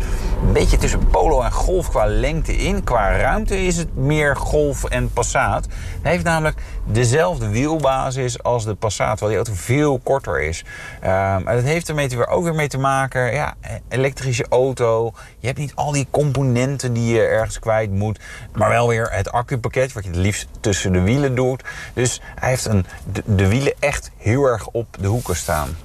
[0.46, 2.84] een beetje tussen Polo en Golf qua lengte in.
[2.84, 5.66] Qua ruimte is het meer Golf en Passat.
[6.02, 10.64] Hij heeft namelijk dezelfde wielbasis als de Passat, terwijl die auto veel korter is.
[11.04, 13.54] Um, en dat heeft ermee ook weer mee te maken, ja,
[13.88, 15.12] elektrische auto.
[15.38, 18.20] Je hebt niet al die componenten die je ergens kwijt moet,
[18.52, 21.64] maar wel weer het accupakket, wat je het liefst tussen de wielen doet.
[21.94, 22.86] Dus hij heeft een,
[23.24, 25.76] de, wielen echt heel erg op de hoeken staan.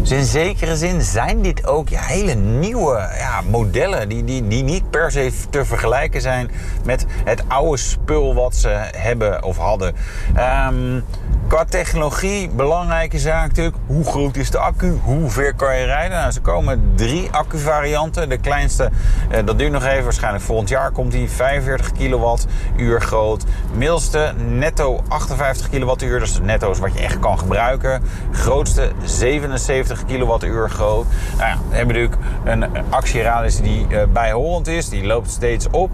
[0.00, 4.90] Dus in zekere zin zijn dit ook hele nieuwe ja, modellen die, die, die niet
[4.90, 6.50] per se te vergelijken zijn
[6.84, 9.94] met het oude spul wat ze hebben of hadden.
[10.36, 11.04] Um,
[11.48, 13.76] Qua technologie, belangrijke zaak natuurlijk.
[13.86, 14.98] Hoe groot is de accu?
[15.02, 16.18] Hoe ver kan je rijden?
[16.18, 18.28] Nou, ze komen drie accuvarianten.
[18.28, 18.90] De kleinste,
[19.30, 20.04] eh, dat duurt nog even.
[20.04, 23.44] Waarschijnlijk volgend jaar komt die 45 kilowattuur groot.
[23.74, 26.18] Middelste, netto 58 kilowattuur.
[26.18, 28.02] Dat is het netto's wat je echt kan gebruiken.
[28.32, 31.06] Grootste, 77 kilowattuur groot.
[31.36, 34.88] Nou ja, we hebben natuurlijk een actieradius die uh, bijhorend is.
[34.88, 35.90] Die loopt steeds op.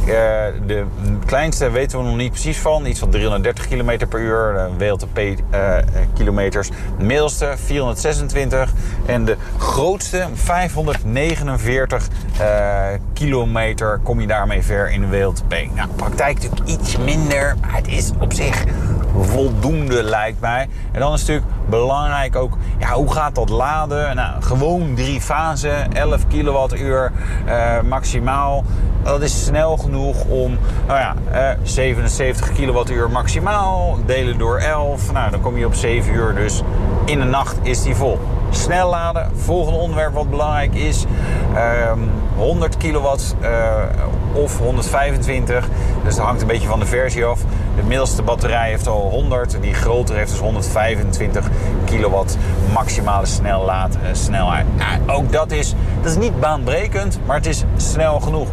[0.00, 0.06] Uh,
[0.66, 0.84] de
[1.26, 2.86] kleinste weten we nog niet precies van.
[2.86, 4.68] Iets van 330 km per uur.
[4.94, 6.68] WLTP-kilometers.
[6.98, 8.72] de middelste 426
[9.06, 12.08] en de grootste 549
[12.40, 15.54] uh, kilometer kom je daarmee ver in de WLTP.
[15.74, 18.64] Nou, praktijk natuurlijk iets minder, maar het is op zich
[19.20, 20.68] voldoende lijkt mij.
[20.92, 24.16] En dan is natuurlijk belangrijk ook, ja, hoe gaat dat laden?
[24.16, 27.12] Nou, gewoon drie fasen, 11 kilowattuur
[27.46, 28.64] uh, maximaal.
[29.02, 35.12] Dat is snel genoeg om, nou ja, uh, 77 kilowattuur maximaal, delen door 11.
[35.12, 36.62] Nou, dan kom je op 7 uur, dus
[37.04, 38.18] in de nacht is die vol.
[38.54, 41.04] Snel laden, volgende onderwerp wat belangrijk is.
[41.90, 43.82] Um, 100 kilowatt uh,
[44.32, 45.68] of 125.
[46.04, 47.40] Dus dat hangt een beetje van de versie af.
[47.76, 49.56] De middelste batterij heeft al 100.
[49.60, 51.48] Die grotere heeft dus 125
[51.84, 52.36] kilowatt
[52.72, 53.26] maximale
[54.12, 54.66] snelheid.
[54.76, 58.48] Nou, ook dat is, dat is niet baanbrekend, maar het is snel genoeg.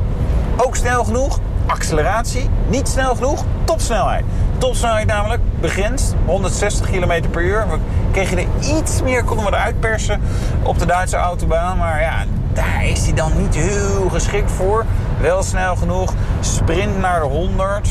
[0.58, 2.50] Ook snel genoeg, acceleratie.
[2.70, 4.24] Niet snel genoeg, topsnelheid.
[4.62, 7.68] Topsnelheid namelijk begrensd, 160 km per uur.
[7.70, 7.78] We
[8.12, 10.22] kregen er iets meer, konden we eruit persen
[10.64, 11.78] op de Duitse autobaan.
[11.78, 14.86] Maar ja, daar is hij dan niet heel geschikt voor.
[15.22, 16.14] Wel snel genoeg.
[16.40, 17.90] Sprint naar de 100.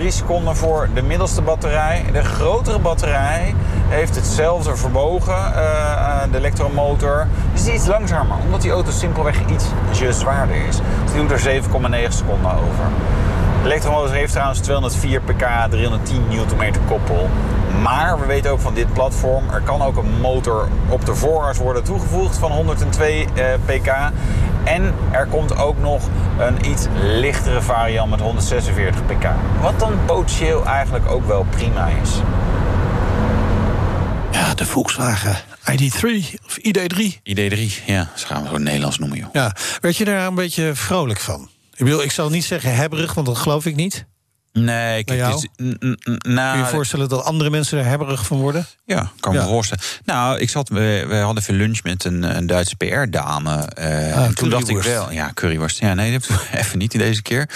[0.00, 2.04] 7,3 seconden voor de middelste batterij.
[2.12, 3.54] De grotere batterij
[3.88, 7.26] heeft hetzelfde vermogen, uh, de elektromotor.
[7.52, 9.64] Dus is iets langzamer, omdat die auto simpelweg iets
[10.10, 10.76] zwaarder is.
[10.76, 12.86] Dus die doet er 7,9 seconden over.
[13.64, 17.30] De elektromotor heeft trouwens 204 pk, 310 Nm koppel.
[17.82, 21.58] Maar we weten ook van dit platform, er kan ook een motor op de vooras
[21.58, 23.88] worden toegevoegd van 102 eh, pk.
[24.64, 26.08] En er komt ook nog
[26.38, 29.28] een iets lichtere variant met 146 pk.
[29.60, 32.10] Wat dan potentieel eigenlijk ook wel prima is.
[34.30, 35.36] Ja, de Volkswagen
[35.70, 37.20] ID3 of ID3.
[37.22, 39.28] ID3, ja, ze gaan we zo Nederlands noemen, joh.
[39.32, 41.48] Ja, werd je daar een beetje vrolijk van?
[41.76, 44.06] Ik bedoel, ik zal niet zeggen hebberig, want dat geloof ik niet.
[44.52, 48.66] Nee, kijk, nou, Kun je je voorstellen dat andere mensen er hebberig van worden?
[48.84, 49.84] Ja, kan me voorstellen.
[50.04, 53.68] Nou, ik zat, we, we hadden veel lunch met een, een Duitse PR-dame.
[53.78, 55.78] Uh, ah, toen dacht ik wel, ja, curryworst.
[55.78, 56.18] Ja, nee,
[56.52, 57.48] even niet deze keer.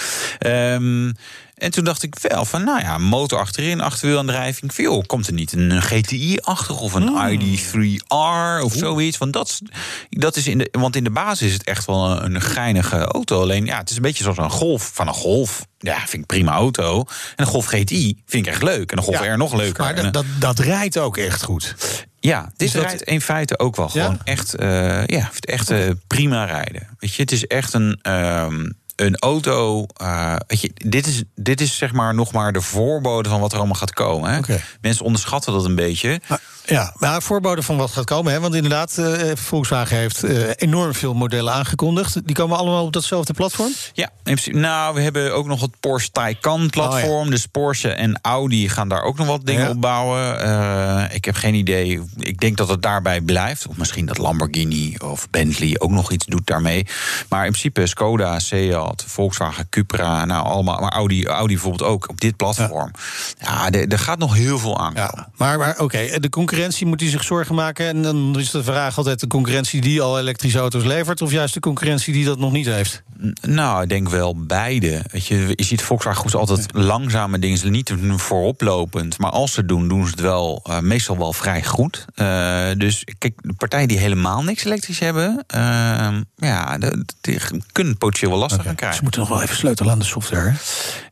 [0.47, 1.15] Um,
[1.59, 4.73] en toen dacht ik wel van, nou ja, motor achterin, achterwielaandrijving.
[4.73, 7.39] Veel komt er niet een GTI-achtig of een hmm.
[7.39, 9.17] ID3R of zoiets?
[9.17, 9.61] Want dat,
[10.09, 13.41] dat is in de, want in de basis is het echt wel een, geinige auto.
[13.41, 14.91] Alleen ja, het is een beetje zoals een Golf.
[14.93, 16.99] Van een Golf, ja, vind ik prima auto.
[16.99, 17.05] En
[17.35, 18.91] een Golf GTI vind ik echt leuk.
[18.91, 19.83] En een Golf R nog leuker.
[19.83, 21.75] Maar dat, dat, dat rijdt ook echt goed.
[22.19, 26.87] Ja, dit rijdt in feite ook wel gewoon echt, uh, ja, echt uh, prima rijden.
[26.99, 27.99] Weet je, het is echt een.
[28.01, 29.85] Um, een auto.
[30.01, 33.51] Uh, weet je, dit is, dit is zeg maar nog maar de voorbode van wat
[33.51, 34.31] er allemaal gaat komen.
[34.31, 34.55] Hè?
[34.81, 36.21] Mensen onderschatten dat een beetje.
[36.69, 38.31] Ja, maar voorbode van wat gaat komen.
[38.31, 38.39] Hè?
[38.39, 42.25] Want inderdaad, uh, Volkswagen heeft uh, enorm veel modellen aangekondigd.
[42.25, 43.71] Die komen allemaal op datzelfde platform?
[43.93, 47.25] Ja, in principe, nou, we hebben ook nog het Porsche Taycan-platform.
[47.25, 50.45] Oh, Dus Porsche en Audi gaan daar ook nog wat dingen op bouwen.
[50.45, 52.01] Uh, ik heb geen idee.
[52.17, 53.67] Ik denk dat het daarbij blijft.
[53.67, 56.87] Of misschien dat Lamborghini of Bentley ook nog iets doet daarmee.
[57.29, 60.25] Maar in principe Skoda, Seat, Volkswagen, Cupra...
[60.25, 62.91] nou, allemaal, maar Audi, Audi bijvoorbeeld ook op dit platform.
[63.39, 64.91] Ja, er gaat nog heel veel.
[64.95, 67.87] Ja, maar maar oké, de concurrentie concurrentie moet hij zich zorgen maken?
[67.87, 71.53] En dan is de vraag altijd de concurrentie die al elektrische auto's levert, of juist
[71.53, 73.03] de concurrentie die dat nog niet heeft?
[73.41, 75.01] Nou, ik denk wel beide.
[75.11, 79.17] Weet je, je ziet Volkswagen goed altijd langzame dingen, ze niet vooroplopend.
[79.17, 82.05] Maar als ze het doen, doen ze het wel uh, meestal wel vrij goed.
[82.15, 86.77] Uh, dus kijk, de partijen die helemaal niks elektrisch hebben, uh, ja,
[87.21, 87.39] die
[87.71, 88.67] kunnen potentieel wel lastig okay.
[88.67, 88.97] gaan krijgen.
[88.97, 90.53] Ze moeten nog wel even sleutelen aan de software.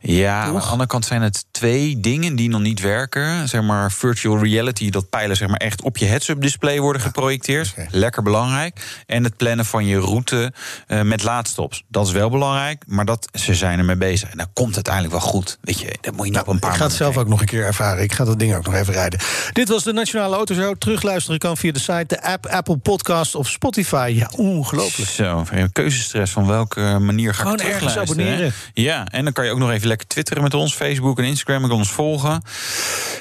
[0.00, 3.48] Ja, aan de andere kant zijn het twee dingen die nog niet werken.
[3.48, 7.70] Zeg maar virtual reality, dat pijlen zeg maar echt op je heads-up display worden geprojecteerd.
[7.70, 7.88] Okay.
[7.90, 9.02] Lekker belangrijk.
[9.06, 10.52] En het plannen van je route
[10.88, 11.84] uh, met laadstops.
[11.88, 14.30] Dat is wel belangrijk, maar dat, ze zijn ermee bezig.
[14.30, 15.58] En dat komt uiteindelijk wel goed.
[15.60, 17.40] Weet je, dat moet je nou, op een paar Ik ga het zelf ook nog
[17.40, 18.02] een keer ervaren.
[18.02, 19.20] Ik ga dat ding ook nog even rijden.
[19.52, 20.76] Dit was de Nationale Autoshow.
[20.78, 24.12] Terugluisteren kan via de site, de app, Apple Podcast of Spotify.
[24.14, 25.10] Ja, ongelooflijk.
[25.10, 28.52] Zo, keuzestress van welke manier ga Gewoon ik ergens abonneren.
[28.72, 30.74] Ja, en dan kan je ook nog even lekker twitteren met ons.
[30.74, 32.42] Facebook en Instagram, en kan ons volgen.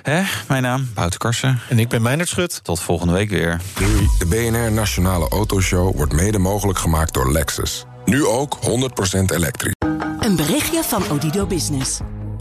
[0.01, 0.23] Hè?
[0.47, 1.59] Mijn naam, Wouter Karsen.
[1.69, 2.63] En ik ben Meijnerd Schut.
[2.63, 3.61] Tot volgende week weer.
[3.79, 4.09] Doei.
[4.19, 7.85] De BNR Nationale Autoshow wordt mede mogelijk gemaakt door Lexus.
[8.05, 9.73] Nu ook 100% elektrisch.
[10.19, 11.99] Een berichtje van Odido Business.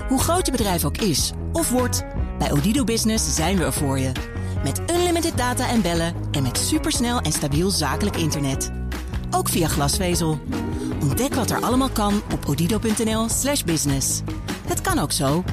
[0.08, 2.04] Hoe groot je bedrijf ook is of wordt,
[2.38, 4.12] bij Odido Business zijn we er voor je.
[4.64, 8.70] Met unlimited data en bellen en met supersnel en stabiel zakelijk internet.
[9.30, 10.40] Ook via glasvezel.
[11.00, 14.20] Ontdek wat er allemaal kan op odido.nl/slash business.
[14.66, 15.44] Het kan ook zo.